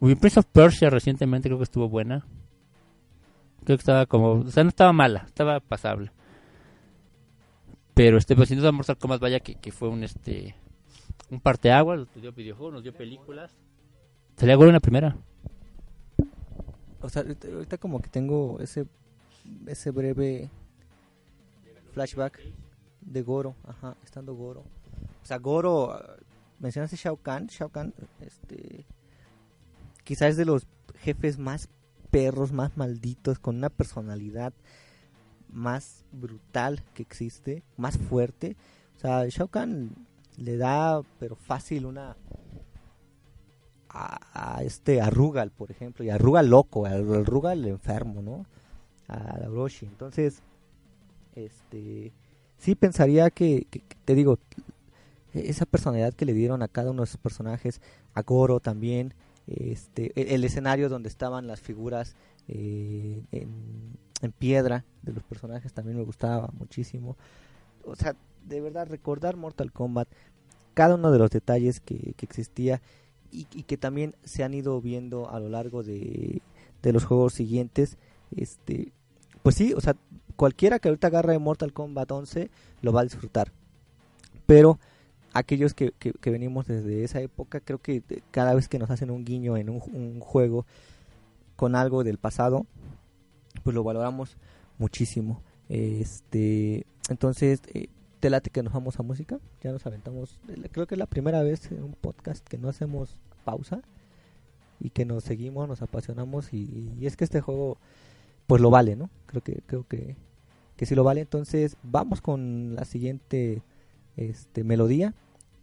[0.00, 2.26] muy Prince of Persia recientemente creo que estuvo buena.
[3.64, 6.12] Creo que estaba como, o sea, no estaba mala, estaba pasable.
[7.94, 10.54] Pero este, pues sin duda Mortal Kombat vaya que, que fue un este
[11.30, 13.56] un parteaguas, nos dio videojuegos, nos dio películas.
[14.36, 15.16] Salía bueno en la primera.
[17.00, 18.86] O sea, ahorita como que tengo ese
[19.66, 20.48] ese breve
[21.92, 22.40] flashback
[23.00, 24.60] de Goro, ajá, estando Goro.
[25.22, 26.00] O sea, Goro
[26.58, 28.86] mencionaste Shao Kahn, Shao Kahn este
[30.04, 30.66] quizás es de los
[31.00, 31.68] jefes más
[32.10, 34.52] perros, más malditos, con una personalidad
[35.52, 38.56] más brutal que existe, más fuerte.
[38.96, 39.90] O sea, Shao Kahn
[40.36, 42.16] le da, pero fácil, una.
[43.90, 48.46] A, este Arrugal, por ejemplo, y Arrugal loco, a enfermo, ¿no?
[49.08, 49.86] A Orochi.
[49.86, 50.42] Entonces,
[51.34, 52.12] este.
[52.58, 53.66] Sí pensaría que,
[54.04, 54.38] te digo,
[55.38, 57.80] esa personalidad que le dieron a cada uno de esos personajes,
[58.14, 59.14] a Goro también,
[59.46, 62.16] este, e, el, escenario donde estaban las figuras
[62.48, 63.48] eh, en,
[64.38, 67.16] piedra de los personajes también me gustaba muchísimo.
[67.84, 68.14] O sea,
[68.46, 70.08] de verdad recordar Mortal Kombat,
[70.74, 72.82] cada uno de los detalles que, existía
[73.30, 76.42] y, que también se han ido viendo a lo largo de,
[76.82, 77.96] de los juegos siguientes,
[78.36, 78.92] este,
[79.42, 79.96] pues sí, o sea,
[80.36, 82.50] cualquiera que ahorita agarre Mortal Kombat 11
[82.82, 83.52] lo va a disfrutar.
[84.46, 84.78] Pero
[85.32, 89.24] aquellos que, que, venimos desde esa época, creo que cada vez que nos hacen un
[89.24, 90.66] guiño en un, juego
[91.56, 92.66] con algo del pasado,
[93.64, 94.36] pues lo valoramos
[94.78, 95.42] muchísimo.
[95.68, 97.88] Este, entonces, eh,
[98.20, 100.40] te late que nos vamos a música, ya nos aventamos,
[100.72, 103.82] creo que es la primera vez en un podcast que no hacemos pausa
[104.80, 107.78] y que nos seguimos, nos apasionamos y, y es que este juego
[108.46, 109.10] pues lo vale, ¿no?
[109.26, 110.16] Creo que creo que
[110.78, 113.62] que sí lo vale, entonces vamos con la siguiente
[114.18, 115.14] este, melodía,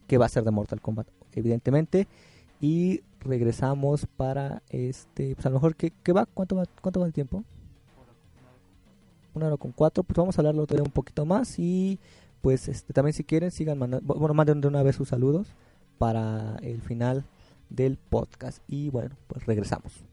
[0.07, 2.07] que va a ser de Mortal Kombat, evidentemente.
[2.61, 6.25] Y regresamos para este, pues a lo mejor, ¿qué, va?
[6.25, 7.43] ¿Cuánto va, cuánto va el tiempo?
[9.33, 11.99] Una hora con cuatro, pues vamos a hablarlo todavía un poquito más y
[12.41, 15.47] pues este, también si quieren sigan mandando, bueno, manden de una vez sus saludos
[15.97, 17.25] para el final
[17.69, 20.05] del podcast y bueno, pues regresamos.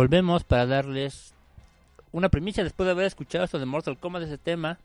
[0.00, 1.34] Volvemos para darles
[2.10, 4.78] una primicia después de haber escuchado esto de Mortal Kombat, ese tema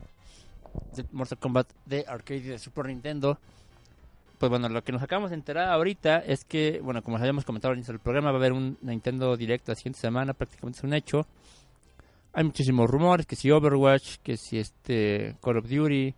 [0.93, 3.39] de Mortal Kombat de arcade de Super Nintendo.
[4.38, 7.45] Pues bueno, lo que nos acabamos de enterar ahorita es que, bueno, como les habíamos
[7.45, 10.80] comentado al inicio del programa, va a haber un Nintendo Direct la siguiente semana, prácticamente
[10.80, 11.26] es un hecho.
[12.34, 16.13] Hay muchísimos rumores, que si Overwatch, que si este Call of Duty,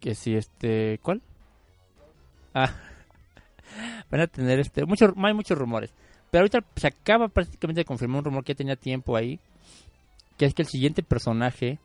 [0.00, 0.98] que si este...
[1.02, 1.20] ¿Cuál?
[2.54, 2.72] Ah,
[4.10, 4.86] van a tener este...
[4.86, 5.92] Mucho, hay muchos rumores.
[6.30, 9.40] Pero ahorita se acaba prácticamente de confirmar un rumor que ya tenía tiempo ahí,
[10.36, 11.78] que es que el siguiente personaje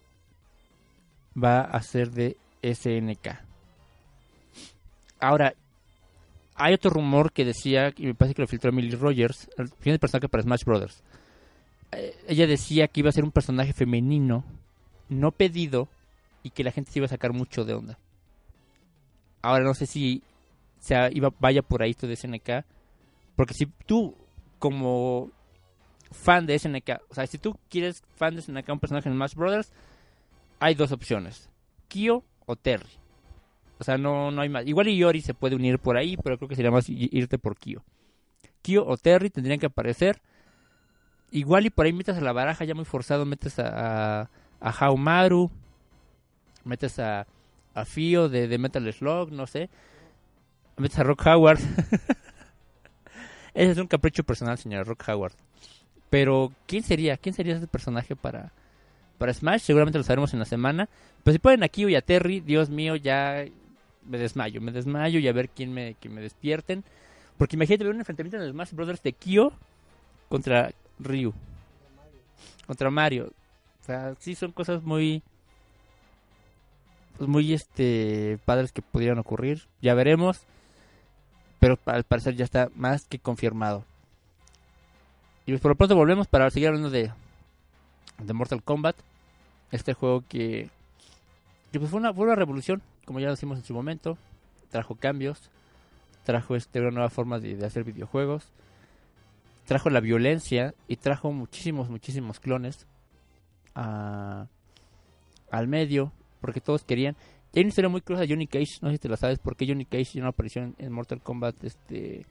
[1.35, 3.39] va a ser de SNK.
[5.19, 5.53] Ahora,
[6.55, 9.99] hay otro rumor que decía, y me parece que lo filtró Emily Rogers, el siguiente
[9.99, 11.03] personaje para Smash Brothers.
[11.91, 14.45] Eh, ella decía que iba a ser un personaje femenino,
[15.09, 15.89] no pedido,
[16.43, 17.97] y que la gente se iba a sacar mucho de onda.
[19.41, 20.21] Ahora no sé si
[20.85, 22.63] sea, iba, vaya por ahí esto de SNK,
[23.35, 24.15] porque si tú
[24.65, 25.29] como
[26.11, 27.01] fan de SNK.
[27.09, 29.71] O sea, si tú quieres fan de SNK, un personaje en Smash Brothers,
[30.59, 31.51] hay dos opciones:
[31.87, 32.89] Kyo o Terry.
[33.77, 34.65] O sea, no, no hay más.
[34.65, 37.83] Igual Yori se puede unir por ahí, pero creo que sería más irte por Kyo.
[38.63, 40.19] Kyo o Terry tendrían que aparecer.
[41.29, 44.29] Igual y por ahí metes a la baraja ya muy forzado, metes a, a,
[44.61, 45.51] a Haumaru,
[46.63, 47.27] metes a,
[47.75, 49.69] a Fio de, de Metal Slug, no sé.
[50.77, 51.59] Metes a Rock Howard.
[53.55, 55.33] Ese es un capricho personal, señor Rock Howard.
[56.09, 57.15] Pero, ¿quién sería?
[57.15, 58.51] ¿Quién sería ese personaje para,
[59.17, 59.61] para Smash?
[59.61, 60.89] Seguramente lo sabremos en la semana.
[61.23, 63.45] Pero si ponen aquí y a Terry, Dios mío, ya
[64.05, 64.59] me desmayo.
[64.59, 66.83] Me desmayo y a ver quién me, me despierten.
[67.37, 69.53] Porque imagínate ver un enfrentamiento en el Smash Brothers de Kyo
[70.27, 71.33] contra Ryu.
[72.67, 73.31] Contra Mario.
[73.81, 75.23] O sea, sí son cosas muy...
[77.17, 79.63] Pues muy este padres que pudieran ocurrir.
[79.81, 80.45] Ya veremos
[81.65, 83.83] pero al parecer ya está más que confirmado.
[85.47, 87.11] Y pues por lo pronto volvemos para seguir hablando de,
[88.19, 88.95] de Mortal Kombat.
[89.71, 90.69] Este juego que,
[91.71, 94.15] que pues fue, una, fue una revolución, como ya decimos en su momento.
[94.69, 95.49] Trajo cambios,
[96.23, 98.43] trajo este, una nueva forma de, hacer videojuegos.
[99.65, 102.85] Trajo la violencia y trajo muchísimos, muchísimos clones
[103.73, 104.45] a,
[105.49, 106.11] al medio.
[106.41, 107.15] Porque todos querían.
[107.55, 109.55] Hay una historia muy curiosa de Johnny Cage, no sé si te la sabes, por
[109.55, 112.25] qué Johnny Cage no apareció en, Mortal Kombat este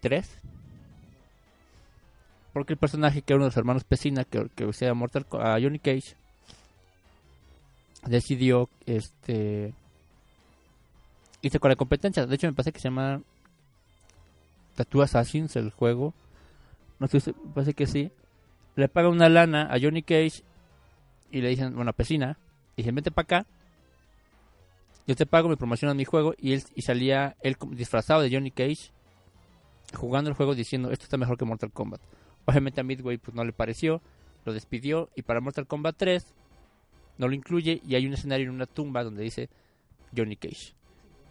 [0.00, 0.26] 3.
[2.54, 5.58] Porque el personaje que era uno de los hermanos Pesina, que, que usaba Mortal a
[5.60, 6.16] Johnny Cage,
[8.06, 9.74] decidió este
[11.42, 12.24] hice con la competencia.
[12.24, 13.20] De hecho, me parece que se llama
[14.76, 16.14] Tattoo Assassins el juego.
[16.98, 18.10] No sé, me parece que sí.
[18.76, 20.42] Le paga una lana a Johnny Cage
[21.30, 22.38] y le dicen, bueno, a Pesina,
[22.76, 23.46] y dicen, vente para acá
[25.08, 28.50] yo te pago, me promocionan mi juego y él y salía él disfrazado de Johnny
[28.50, 28.92] Cage
[29.94, 32.02] jugando el juego diciendo esto está mejor que Mortal Kombat.
[32.44, 34.02] Obviamente a Midway pues no le pareció,
[34.44, 36.34] lo despidió y para Mortal Kombat 3
[37.16, 39.48] no lo incluye y hay un escenario en una tumba donde dice
[40.14, 40.74] Johnny Cage.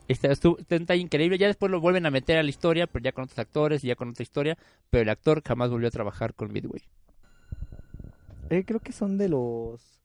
[0.07, 3.25] Este, está increíble, ya después lo vuelven a meter a la historia, pero ya con
[3.25, 4.57] otros actores y ya con otra historia,
[4.89, 6.81] pero el actor jamás volvió a trabajar con Midway.
[8.49, 10.01] Eh, creo que son de los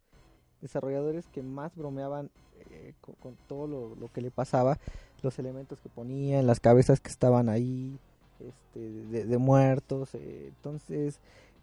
[0.61, 2.31] desarrolladores que más bromeaban
[2.73, 4.79] eh, con, todo lo, que le pasaba,
[5.23, 7.99] los elementos que ponían, las cabezas que estaban ahí,
[8.41, 10.15] este, de, muertos.
[10.15, 11.19] Eh, entonces,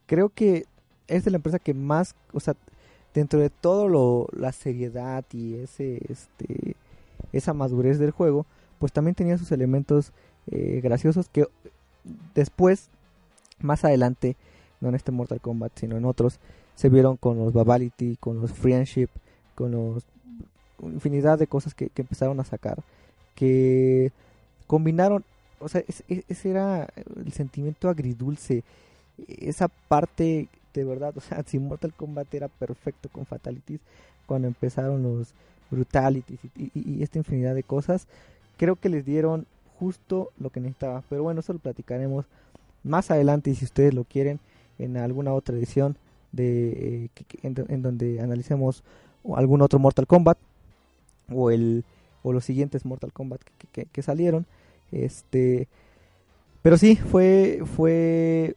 [0.05, 0.65] creo que
[1.07, 2.55] es de la empresa que más, o sea,
[3.13, 6.75] dentro de todo lo, la seriedad y ese, este,
[7.33, 8.45] esa madurez del juego,
[8.79, 10.13] pues también tenía sus elementos
[10.47, 11.47] eh, graciosos que
[12.33, 12.89] después,
[13.59, 14.35] más adelante,
[14.81, 16.39] no en este Mortal Kombat, sino en otros,
[16.75, 19.09] se vieron con los Babality, con los Friendship,
[19.55, 20.05] con los
[20.83, 22.79] infinidad de cosas que, empezaron a sacar,
[23.35, 24.11] que
[24.67, 25.23] combinaron,
[25.59, 26.87] o sea, ese era
[27.25, 28.63] el sentimiento agridulce,
[29.27, 33.81] esa parte de verdad, o sea, si Mortal Kombat era perfecto con Fatalities,
[34.25, 35.33] cuando empezaron los
[35.71, 38.07] Brutalities y, esta infinidad de cosas,
[38.57, 39.45] creo que les dieron
[39.79, 42.25] justo lo que necesitaba, pero bueno, eso lo platicaremos
[42.83, 44.39] más adelante y si ustedes lo quieren
[44.77, 45.95] en alguna otra edición
[46.31, 47.09] de eh,
[47.43, 48.83] en, donde analicemos
[49.35, 50.37] algún otro Mortal Kombat
[51.33, 51.83] o el
[52.23, 53.41] o los siguientes Mortal Kombat
[53.71, 54.45] que, salieron
[54.91, 55.67] este
[56.61, 58.55] pero sí fue fue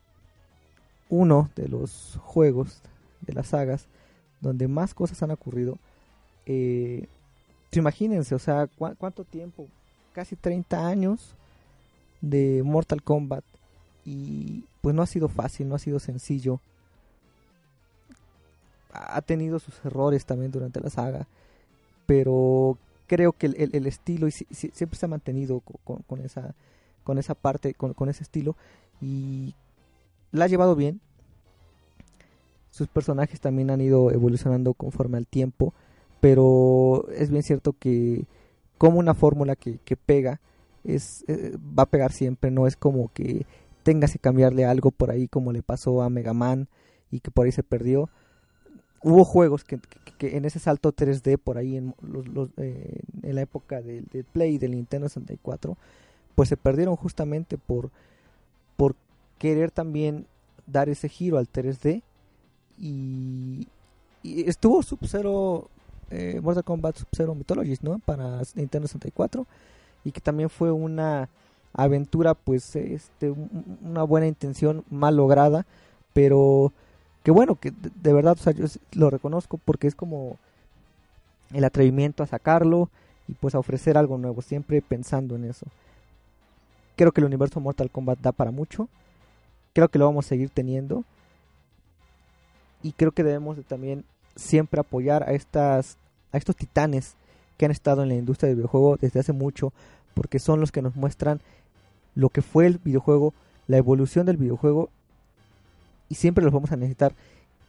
[1.09, 2.81] uno de los juegos
[3.20, 3.86] de las sagas
[4.40, 5.78] donde más cosas han ocurrido.
[6.47, 7.07] Eh,
[7.70, 8.69] imagínense o sea
[8.99, 9.69] cuánto tiempo
[10.12, 11.35] casi 30 años
[12.20, 13.44] de Mortal Kombat
[14.05, 16.61] y pues no ha sido fácil no ha sido sencillo.
[18.93, 21.27] Ha tenido sus errores también durante la saga,
[22.12, 22.76] pero
[23.06, 28.55] creo que el, estilo siempre se ha mantenido con, esa parte, con, ese estilo
[29.01, 29.55] y
[30.30, 31.01] la ha llevado bien.
[32.70, 35.72] Sus personajes también han ido evolucionando conforme al tiempo,
[36.20, 38.26] pero es bien cierto que
[38.76, 40.43] como una fórmula que, que pega,
[40.84, 43.47] es, eh, va a pegar siempre, no es como que
[43.84, 46.68] tengas que cambiarle algo por ahí como le pasó a Mega Man
[47.10, 48.10] y que por ahí se perdió.
[49.02, 49.80] Hubo juegos que,
[50.20, 54.54] en ese salto 3D por ahí en, los, eh, en la época del, del Play
[54.54, 55.76] y del Nintendo 64
[56.34, 57.90] pues se perdieron justamente por,
[58.76, 58.94] por
[59.38, 60.26] querer también
[60.66, 62.02] dar ese giro al 3D
[62.78, 63.68] y,
[64.24, 65.68] estuvo Sub-Zero
[66.10, 67.98] eh, Mortal Kombat Sub-Zero Mythologies, ¿no?
[67.98, 69.46] Para Nintendo 64
[70.04, 71.28] y que también fue una
[71.72, 75.66] aventura pues este una buena intención mal lograda,
[76.12, 76.72] pero
[77.23, 80.39] que bueno, que de, verdad o yo lo reconozco porque es como
[81.53, 82.90] el atrevimiento a sacarlo
[83.28, 85.66] y pues a ofrecer algo nuevo, siempre pensando en eso.
[86.97, 88.89] Creo que el universo Mortal Kombat da para mucho.
[89.73, 91.05] Creo que lo vamos a seguir teniendo.
[92.82, 94.05] Y creo que debemos también
[94.35, 95.97] siempre apoyar a estas
[96.32, 97.15] a estos titanes
[97.57, 99.73] que han estado en la industria del videojuego desde hace mucho,
[100.15, 101.40] porque son los que nos muestran
[102.15, 103.35] lo que fue el videojuego,
[103.66, 104.90] la evolución del videojuego
[106.12, 107.14] y siempre los vamos a necesitar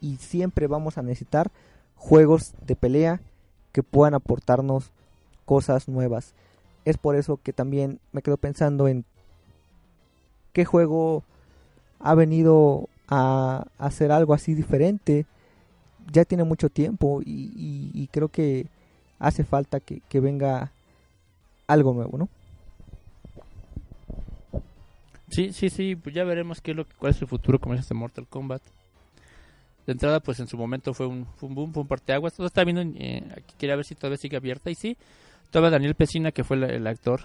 [0.01, 1.49] y siempre vamos a necesitar
[1.95, 3.21] juegos de pelea
[3.71, 4.91] que puedan aportarnos
[5.45, 6.33] cosas nuevas.
[6.83, 9.05] Es por eso que también me quedo pensando en
[10.51, 11.23] qué juego
[12.01, 15.25] ha venido a, hacer algo así diferente.
[16.11, 18.67] Ya tiene mucho tiempo y, creo que
[19.19, 20.73] hace falta que, venga
[21.65, 22.27] algo nuevo, ¿no?
[25.33, 27.95] Sí, sí, sí, pues ya veremos qué es lo, cuál es el futuro es este
[27.95, 28.61] Mortal Kombat.
[29.87, 32.35] De entrada, pues en su momento fue un, fue un boom, fue un parteaguas.
[32.35, 34.95] Todo está viendo, eh, aquí quería ver si todavía sigue abierta y sí.
[35.49, 37.21] Todavía Daniel Pesina, que fue el, actor,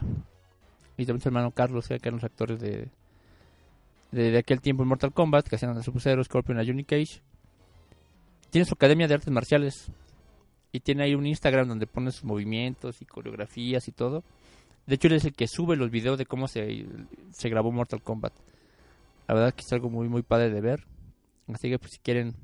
[0.96, 2.88] y también su hermano Carlos, que eran los actores de,
[4.10, 7.20] de, aquel tiempo en Mortal Kombat, que hacían a Sub-Zero, Scorpion y Unique Cage.
[8.48, 9.92] Tiene su academia de artes marciales.
[10.72, 14.22] Y tiene ahí un Instagram donde pone sus movimientos y coreografías y todo.
[14.88, 16.86] De hecho, él es el que sube los videos de cómo se,
[17.30, 18.32] se grabó Mortal Kombat.
[19.28, 20.86] La verdad que es algo muy, muy padre de ver.
[21.52, 22.34] Así que pues, si quieren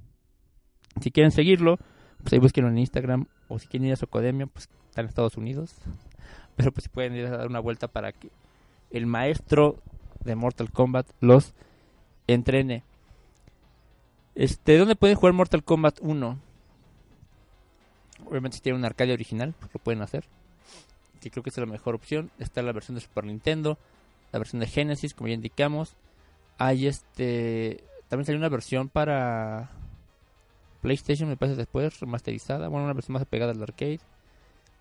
[1.00, 1.78] si quieren seguirlo,
[2.22, 3.26] pues ahí búsquenlo en Instagram.
[3.48, 5.74] O si quieren ir a su academia, pues está en Estados Unidos.
[6.56, 8.30] Pero pues si pueden ir a dar una vuelta para que
[8.90, 9.82] el maestro
[10.24, 11.52] de Mortal Kombat los
[12.26, 12.84] entrene.
[14.34, 16.38] Este, ¿dónde pueden jugar Mortal Kombat 1?
[18.26, 20.24] Obviamente si tienen una arcade original, pues lo pueden hacer.
[21.24, 22.30] Que creo que es la mejor opción.
[22.38, 23.78] Está la versión de Super Nintendo,
[24.30, 25.96] la versión de Genesis, como ya indicamos.
[26.58, 29.70] Hay este, también salió una versión para
[30.82, 32.68] PlayStation, me parece después, remasterizada.
[32.68, 34.00] Bueno, una versión más pegada al arcade.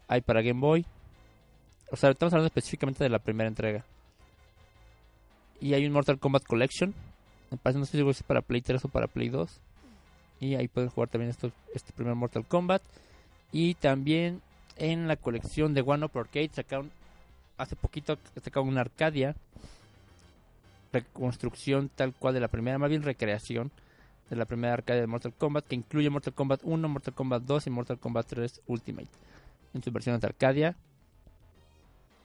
[0.09, 0.85] Hay para Game Boy.
[1.91, 3.85] O sea, estamos hablando específicamente de la primera entrega.
[5.61, 6.93] Y hay un Mortal Kombat Collection.
[7.51, 9.61] Me parece, no sé si es para Play 3 o para Play 2.
[10.41, 12.81] Y ahí pueden jugar también esto, este primer Mortal Kombat.
[13.53, 14.41] Y también
[14.77, 16.91] en la colección de One Up Arcade sacaron
[17.57, 19.35] hace poquito sacaron una Arcadia
[20.91, 23.71] reconstrucción tal cual de la primera, más bien recreación
[24.29, 27.67] de la primera Arcadia de Mortal Kombat que incluye Mortal Kombat 1, Mortal Kombat 2
[27.67, 29.09] y Mortal Kombat 3 Ultimate
[29.73, 30.75] en su versión de Arcadia.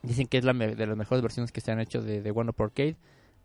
[0.02, 2.50] Dicen que es la de las mejores versiones que se han hecho de, de One
[2.50, 2.96] Up Arcade.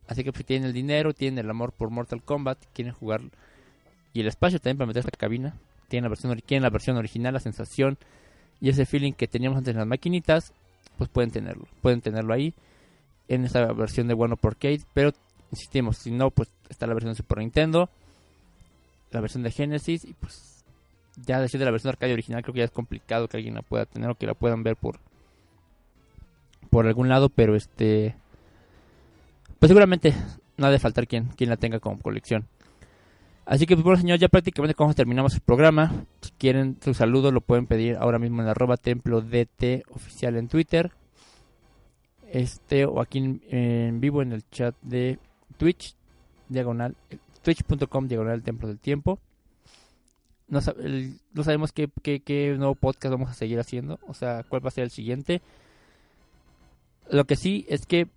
[0.07, 3.21] Así que pues, si tienen el dinero, tienen el amor por Mortal Kombat, quieren jugar
[4.13, 5.55] y el espacio también para meter esta cabina,
[5.87, 7.97] tienen la versión, quieren la versión original, la sensación
[8.63, 10.53] y ese feeling que teníamos antes en las maquinitas,
[10.97, 12.53] pues pueden tenerlo, pueden tenerlo ahí
[13.27, 15.11] en esta versión de One Arcade, pero
[15.51, 17.89] insistimos, si no, pues está la versión de Super Nintendo,
[19.11, 20.63] la versión de Genesis y pues
[21.17, 23.55] ya decir de la versión de arcade original creo que ya es complicado que alguien
[23.55, 24.97] la pueda tener o que la puedan ver por
[26.69, 28.15] por algún lado, pero este
[29.59, 30.13] pues seguramente
[30.55, 32.47] no ha de faltar quien, quien la tenga como colección.
[33.45, 36.05] Así que, pues, bueno, señor, ya prácticamente como terminamos el programa.
[36.21, 39.23] Si quieren su saludo, lo pueden pedir ahora mismo en arroba templo
[39.89, 40.91] oficial en Twitter.
[42.31, 45.19] Este, o aquí en, vivo en el chat de
[45.57, 45.95] Twitch,
[46.49, 46.95] diagonal,
[47.43, 49.19] twitch.com, diagonal templo del tiempo.
[50.47, 54.85] No, sabemos qué nuevo podcast vamos a seguir haciendo, o sea, cuál va a ser
[54.85, 55.41] el siguiente.
[57.09, 58.07] Lo que sí es que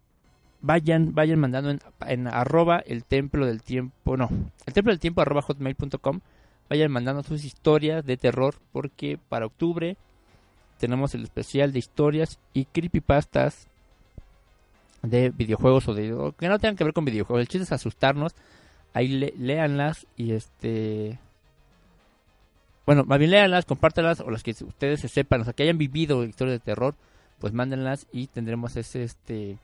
[0.60, 1.70] vayan, vayan mandando
[2.06, 4.28] en, arroba el templo del tiempo, no,
[4.66, 6.20] el templo del tiempo arroba hotmail.com,
[6.68, 9.96] vayan mandando sus historias de terror porque para octubre
[10.78, 13.68] tenemos el especial de historias y creepypastas
[15.02, 17.40] de videojuegos o de que no tengan que ver con videojuegos.
[17.40, 18.34] El chiste es asustarnos.
[18.92, 21.18] Ahí le, léanlas y este
[22.86, 25.76] bueno, más bien léanlas, compártelas o las que ustedes se sepan, o sea, que hayan
[25.76, 26.94] vivido historias de terror,
[27.40, 29.58] pues mándenlas y tendremos ese este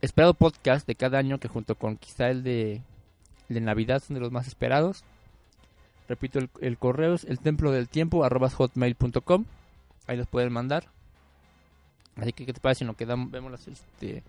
[0.00, 2.82] esperado podcast de cada año que junto con quizá el de
[3.54, 5.04] de Navidad son de los más esperados.
[6.08, 9.44] Repito, el, correo es el templo del tiempo hotmail.com.
[10.06, 10.84] Ahí los pueden mandar.
[12.16, 14.22] Así que, ¿qué te parece si nos quedamos, vemos las, este,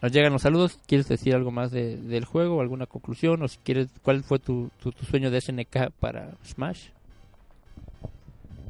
[0.00, 0.78] nos llegan los saludos?
[0.86, 2.60] ¿Quieres decir algo más de, del juego?
[2.60, 3.42] ¿Alguna conclusión?
[3.42, 6.90] ¿O si quieres, cuál fue tu, tu, tu sueño de SNK para Smash?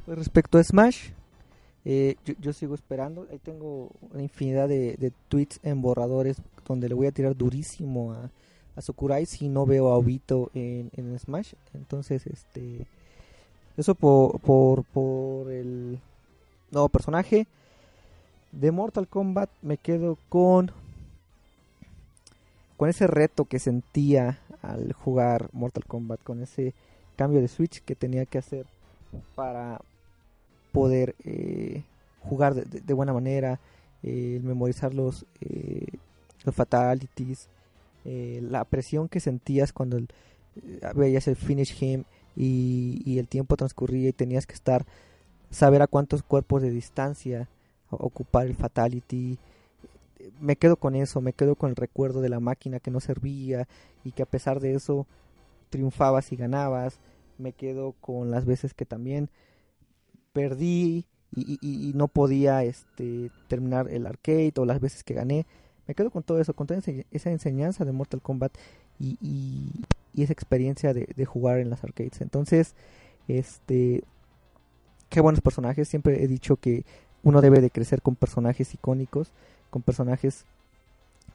[0.07, 1.11] Pues respecto a Smash,
[1.85, 3.27] eh, yo, yo, sigo esperando.
[3.31, 8.31] Ahí tengo una infinidad de, tweets en borradores donde le voy a tirar durísimo a,
[8.77, 11.55] a Sakurai si no veo a Obito en, en Smash.
[11.75, 12.87] Entonces, este.
[13.77, 15.99] Eso por, por, por el
[16.71, 17.47] nuevo personaje.
[18.51, 20.73] De Mortal Kombat me quedo con.
[22.77, 26.23] Con ese reto que sentía al jugar Mortal Kombat.
[26.23, 26.75] Con ese
[27.17, 28.67] cambio de switch que tenía que hacer
[29.35, 29.81] para
[30.73, 31.83] poder eh,
[32.21, 33.59] jugar de, de, buena manera,
[34.03, 35.87] eh, memorizar los, eh,
[36.45, 37.49] los fatalities,
[38.05, 40.09] eh, la presión que sentías cuando el,
[40.95, 42.05] veías el finish him
[42.37, 44.87] y, el tiempo transcurría y tenías que estar,
[45.51, 47.49] saber a cuántos cuerpos de distancia
[47.91, 49.39] ocupar el fatality.
[50.41, 53.67] Me quedo con eso, me quedo con el recuerdo de la máquina que no servía
[54.05, 55.07] y que a pesar de eso
[55.71, 56.99] triunfabas y ganabas.
[57.39, 59.29] Me quedo con las veces que también
[60.33, 65.47] perdí y, y, no podía este, terminar el arcade o las veces que gané.
[65.87, 66.81] Me quedo con todo eso, con toda
[67.11, 68.53] esa enseñanza de Mortal Kombat
[68.99, 69.69] y,
[70.17, 72.21] esa experiencia de, de, jugar en las arcades.
[72.21, 72.75] Entonces,
[73.29, 74.03] este,
[75.11, 75.89] qué buenos personajes.
[75.89, 76.85] Siempre he dicho que
[77.23, 79.31] uno debe de crecer con personajes icónicos,
[79.71, 80.45] con personajes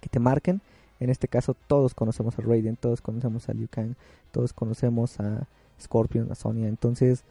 [0.01, 0.61] que te marquen.
[0.99, 3.95] En este caso, todos conocemos a Raiden, todos conocemos a Liu Kang,
[4.31, 5.47] todos conocemos a
[5.81, 6.67] Scorpion, a Sonya.
[6.67, 7.23] Entonces,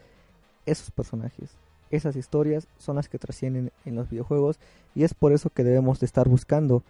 [0.66, 1.50] esos personajes,
[1.90, 4.58] esas historias son las que trascienden en los videojuegos
[4.94, 6.82] y es por eso que debemos de estar buscando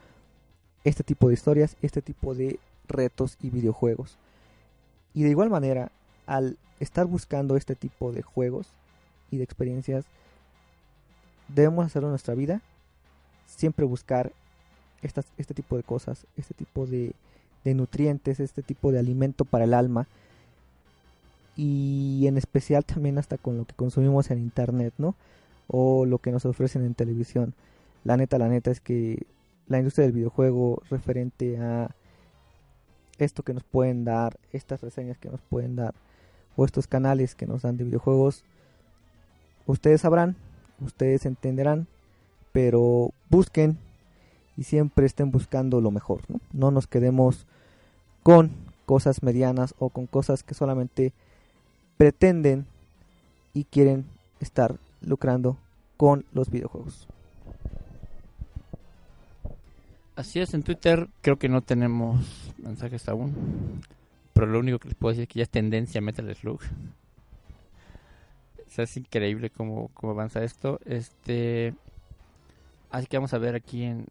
[0.84, 2.58] este tipo de historias, este tipo de
[2.88, 4.16] retos y videojuegos.
[5.14, 5.90] Y de igual manera,
[6.26, 8.68] al estar buscando este tipo de juegos
[9.30, 10.04] y de experiencias,
[11.48, 12.62] debemos hacerlo en nuestra vida,
[13.46, 14.32] siempre buscar
[15.02, 17.12] estas, este tipo de cosas, este tipo de,
[17.64, 20.06] de nutrientes, este tipo de alimento para el alma,
[21.56, 25.14] y en especial también hasta con lo que consumimos en internet, ¿no?
[25.68, 27.54] O lo que nos ofrecen en televisión.
[28.04, 29.26] La neta, la neta es que
[29.68, 31.94] la industria del videojuego referente a
[33.18, 35.94] esto que nos pueden dar, estas reseñas que nos pueden dar,
[36.56, 38.44] o estos canales que nos dan de videojuegos,
[39.66, 40.36] ustedes sabrán,
[40.80, 41.86] ustedes entenderán,
[42.52, 43.78] pero busquen
[44.56, 46.40] y siempre estén buscando lo mejor, ¿no?
[46.52, 47.46] No nos quedemos
[48.22, 48.50] con
[48.84, 51.12] cosas medianas o con cosas que solamente
[51.96, 52.66] pretenden
[53.54, 54.06] y quieren
[54.40, 55.56] estar lucrando
[55.96, 57.06] con los videojuegos.
[60.14, 63.80] Así es, en Twitter creo que no tenemos mensajes aún.
[64.32, 66.60] Pero lo único que les puedo decir es que ya es tendencia Metal Slug.
[68.66, 70.80] O sea, es increíble cómo, cómo avanza esto.
[70.84, 71.74] Este.
[72.90, 74.06] Así que vamos a ver aquí en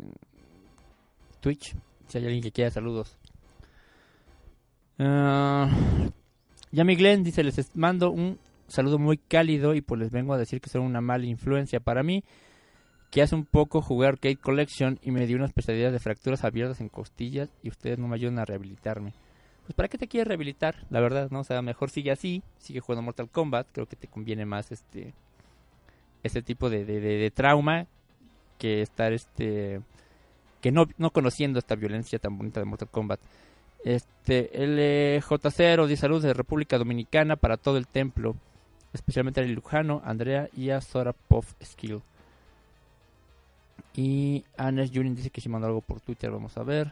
[1.40, 1.76] Twitch.
[2.08, 3.18] Si hay alguien que quiera saludos.
[5.00, 5.68] Uh,
[6.72, 10.62] Yami Glenn dice: Les mando un saludo muy cálido y pues les vengo a decir
[10.62, 12.24] que son una mala influencia para mí
[13.12, 16.80] que hace un poco jugué Arcade Collection y me dio una especialidad de fracturas abiertas
[16.80, 19.14] en costillas y ustedes no me ayudan a rehabilitarme.
[19.64, 20.88] Pues ¿para qué te quieres rehabilitar?
[20.90, 21.42] La verdad, ¿no?
[21.42, 25.14] O sea, mejor sigue así, sigue jugando Mortal Kombat, creo que te conviene más este
[26.24, 27.88] este tipo de, de, de, de trauma
[28.58, 29.82] que estar este
[30.62, 33.20] que no, no conociendo esta violencia tan bonita de Mortal Kombat.
[33.84, 38.36] Este LJ0 dice saludos de República Dominicana para todo el templo,
[38.94, 42.02] especialmente a Lujano, Andrea y a Sora Pop Skill.
[43.96, 46.92] Y Anes Junin dice que si mandó algo por Twitter, vamos a ver.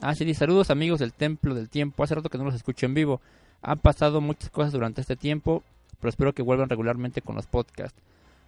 [0.00, 2.02] Ah, sí, dice, saludos amigos del Templo del Tiempo.
[2.02, 3.20] Hace rato que no los escucho en vivo.
[3.62, 5.62] Han pasado muchas cosas durante este tiempo,
[6.00, 7.98] pero espero que vuelvan regularmente con los podcasts.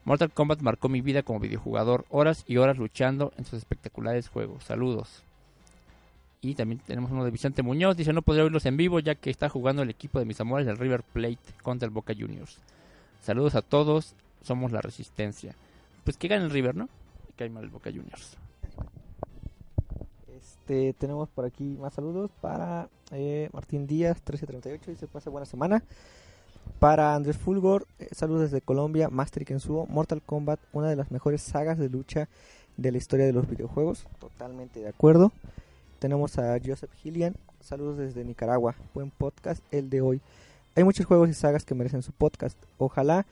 [0.05, 4.65] Mortal Kombat marcó mi vida como videojugador, horas y horas luchando en sus espectaculares juegos.
[4.65, 5.23] Saludos.
[6.41, 7.97] Y también tenemos uno de Vicente Muñoz.
[7.97, 10.67] Dice, no podría oírlos en vivo ya que está jugando el equipo de mis amores
[10.67, 12.59] del River Plate contra el Boca Juniors.
[13.23, 15.55] Saludos a todos, somos la resistencia
[16.09, 16.89] pues que gane el River, ¿no?
[17.29, 18.39] Y cae mal el Boca Juniors.
[20.35, 25.83] Este, tenemos por aquí más saludos para eh, Martín Díaz, 1338, dice pase buena semana.
[26.79, 31.43] Para Andrés Fulgor, eh, saludos desde Colombia, Master Kensuo, Mortal Kombat, una de las mejores
[31.43, 32.31] sagas de lucha
[32.79, 35.31] de la historia de los videojuegos, totalmente de acuerdo.
[35.99, 40.21] Tenemos a Joseph Hillian, saludos desde Nicaragua, buen podcast el de hoy.
[40.77, 42.57] Hay muchos juegos y sagas que merecen su podcast.
[42.79, 43.27] Ojalá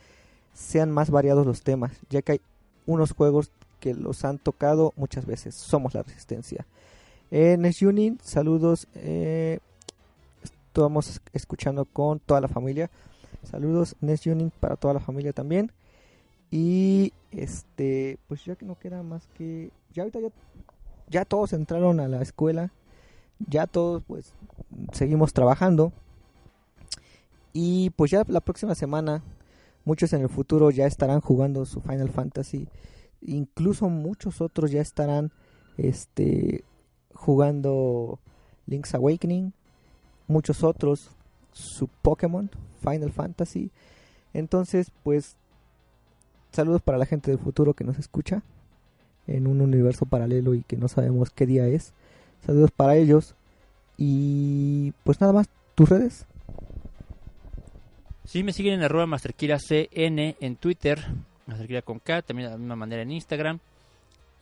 [0.53, 2.41] sean más variados los temas, ya que hay
[2.85, 5.55] unos juegos que los han tocado muchas veces.
[5.55, 6.67] Somos la resistencia.
[7.31, 8.89] Eh, Nesunin, saludos.
[8.97, 9.61] Eh,
[10.43, 12.91] estamos escuchando con toda la familia.
[13.45, 15.71] Saludos, Nest Union para toda la familia también.
[16.51, 19.71] Y este, pues ya que no queda más que.
[19.95, 20.29] Ya ahorita ya,
[21.09, 22.71] ya todos entraron a la escuela.
[23.39, 24.33] Ya todos, pues,
[24.93, 25.93] seguimos trabajando.
[27.53, 29.23] Y pues ya la próxima semana,
[29.85, 32.69] muchos en el futuro ya estarán jugando su Final Fantasy.
[33.23, 35.33] Incluso muchos otros ya estarán
[35.77, 36.65] este,
[37.15, 38.19] jugando
[38.67, 39.53] Link's Awakening.
[40.29, 41.11] Muchos otros
[41.53, 42.51] su Pokémon,
[42.83, 43.71] Final Fantasy.
[44.35, 45.37] Entonces, pues,
[46.53, 48.43] saludos para la gente del futuro que nos escucha
[49.27, 51.93] en un universo paralelo y que no sabemos qué día es.
[52.45, 53.35] Saludos para ellos.
[53.97, 56.27] Y pues nada más, tus redes.
[58.25, 61.01] Sí, me siguen en arroba MasterKiraCN en Twitter,
[61.47, 63.61] MasterKira con K, también de la misma manera en Instagram.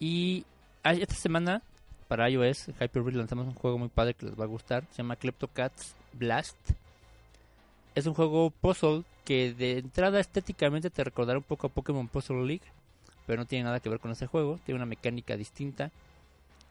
[0.01, 0.45] Y
[0.83, 1.63] ah, esta semana
[2.09, 5.17] para iOS, Hyper lanzamos un juego muy padre que les va a gustar, se llama
[5.17, 6.57] Kleptocats Blast.
[7.95, 12.47] Es un juego puzzle que de entrada estéticamente te recordará un poco a Pokémon Puzzle
[12.47, 12.65] League,
[13.27, 15.91] pero no tiene nada que ver con ese juego, tiene una mecánica distinta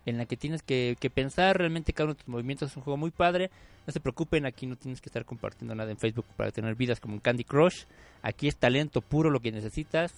[0.06, 2.72] en la que tienes que, pensar realmente cada uno de tus movimientos.
[2.72, 3.50] Es un juego muy padre.
[3.88, 7.00] No se preocupen, aquí no tienes que estar compartiendo nada en Facebook para tener vidas
[7.00, 7.84] como en Candy Crush.
[8.22, 10.14] Aquí es talento puro lo que necesitas.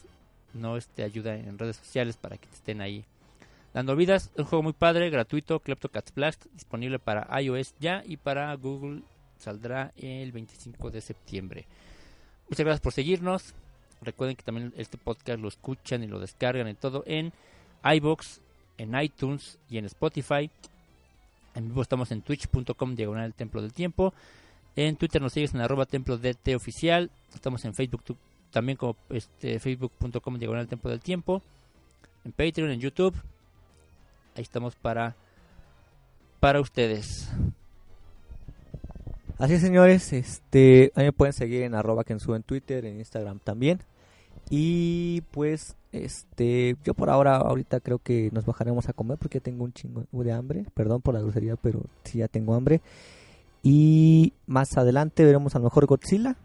[0.53, 3.05] No te ayuda en redes sociales para que te estén ahí
[3.73, 4.31] dando vidas.
[4.37, 9.01] Un juego muy padre, gratuito, Cats Blast, disponible para iOS ya y para Google
[9.37, 11.65] saldrá el 25 de septiembre.
[12.49, 13.53] Muchas gracias por seguirnos.
[14.05, 17.33] Recuerden que también este podcast lo escuchan y lo descargan y todo en
[17.83, 18.41] iBox,
[18.77, 20.49] en iTunes y en Spotify.
[21.55, 24.13] En vivo estamos en twitch.com diagonal templo del tiempo.
[24.75, 27.09] En Twitter nos sigues en arroba templo DT oficial.
[27.33, 28.03] Estamos en Facebook
[28.51, 31.41] también como este, facebook.com diagonal templo del tiempo.
[32.23, 33.15] En Patreon, en YouTube.
[34.35, 35.15] Ahí estamos para,
[36.39, 37.29] para ustedes.
[39.37, 40.11] Así es, señores.
[40.13, 43.79] Este, ahí me pueden seguir en arroba en Twitter, en Instagram también.
[44.49, 49.63] Y pues, este, yo por ahora, ahorita creo que nos bajaremos a comer porque tengo
[49.63, 50.65] un chingo de hambre.
[50.73, 52.81] Perdón por la grosería, pero sí ya tengo hambre.
[53.63, 56.35] Y más adelante veremos a lo mejor Godzilla.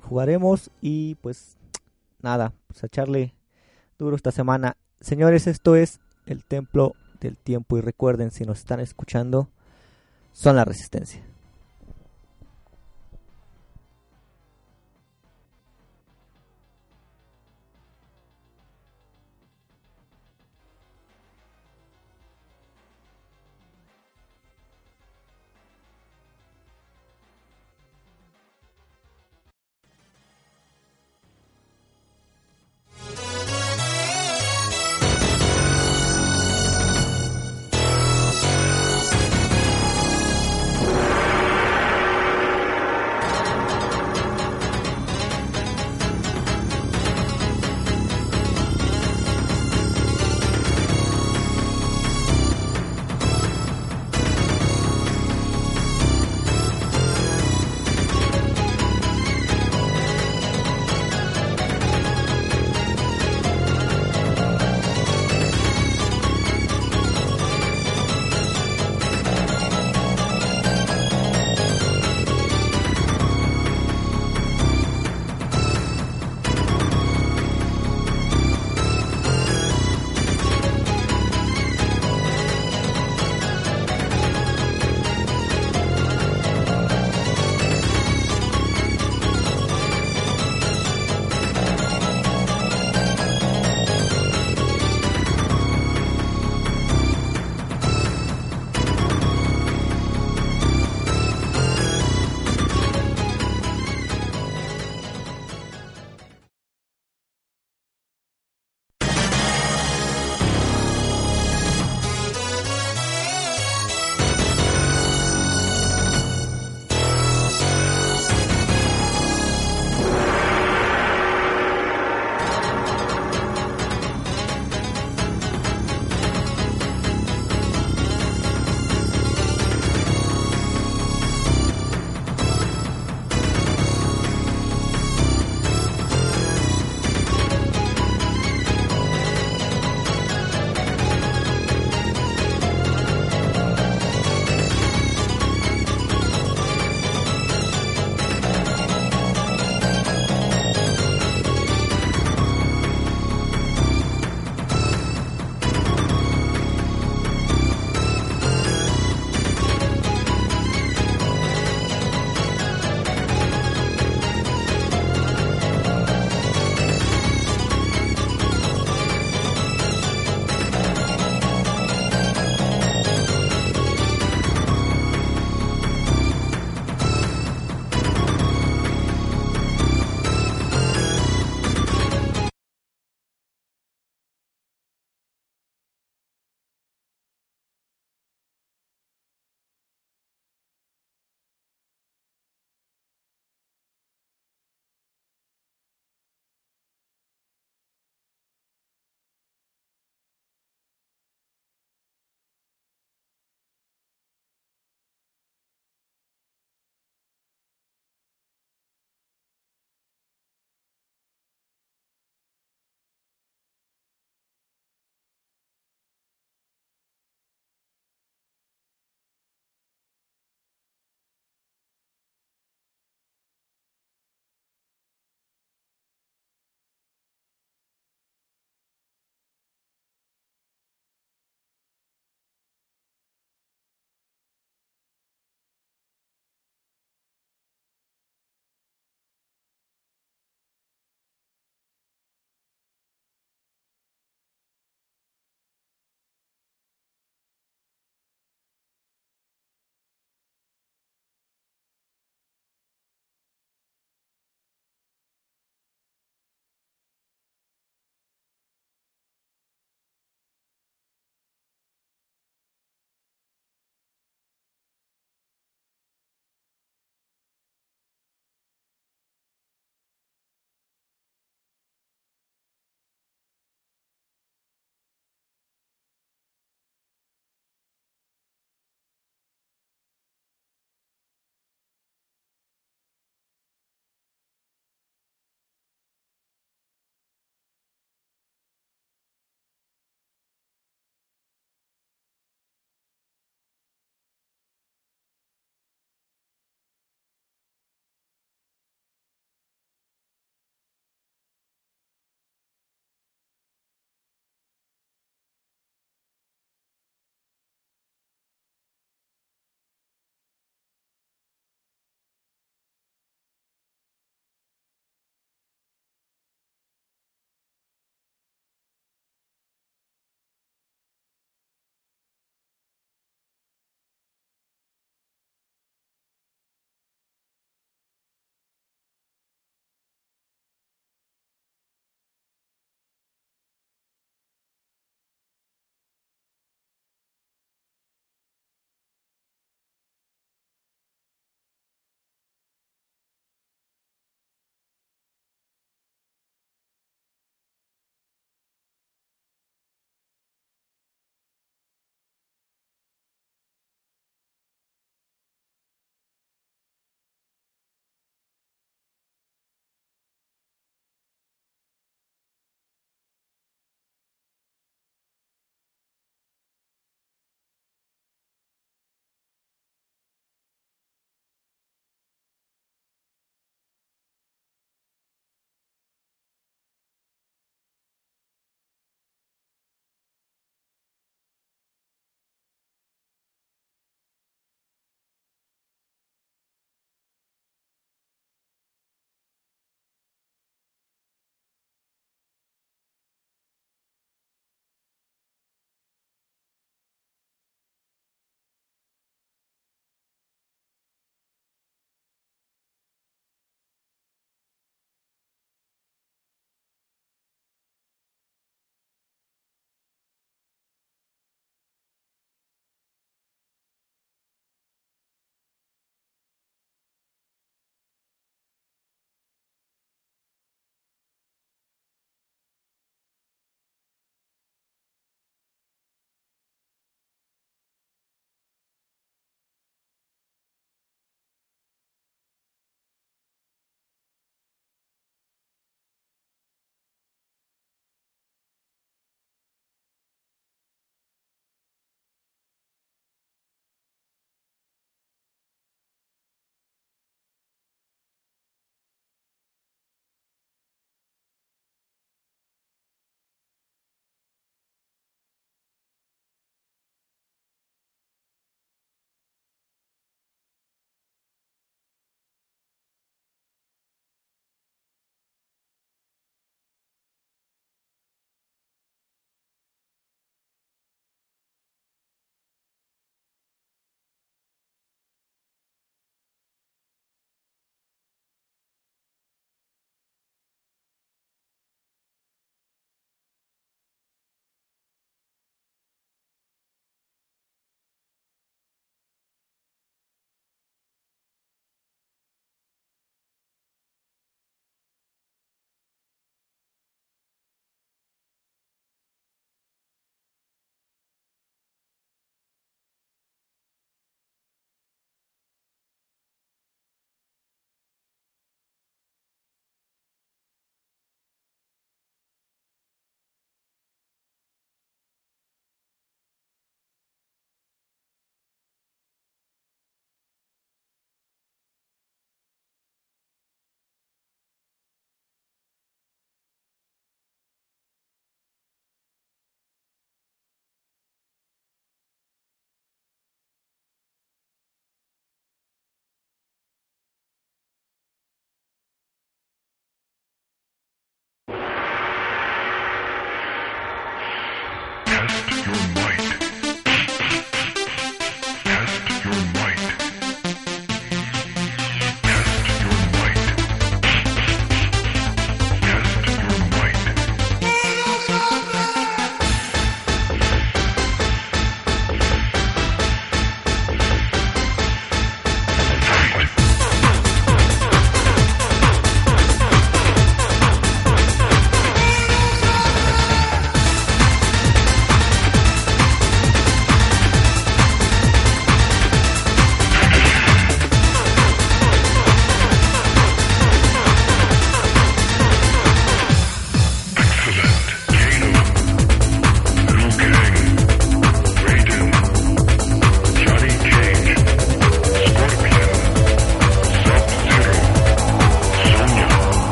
[0.00, 1.58] jugaremos y pues
[2.22, 3.34] nada, pues a echarle
[3.98, 4.76] duro esta semana.
[5.00, 9.48] Señores, esto es el Templo del Tiempo y recuerden, si nos están escuchando,
[10.32, 11.22] son la resistencia.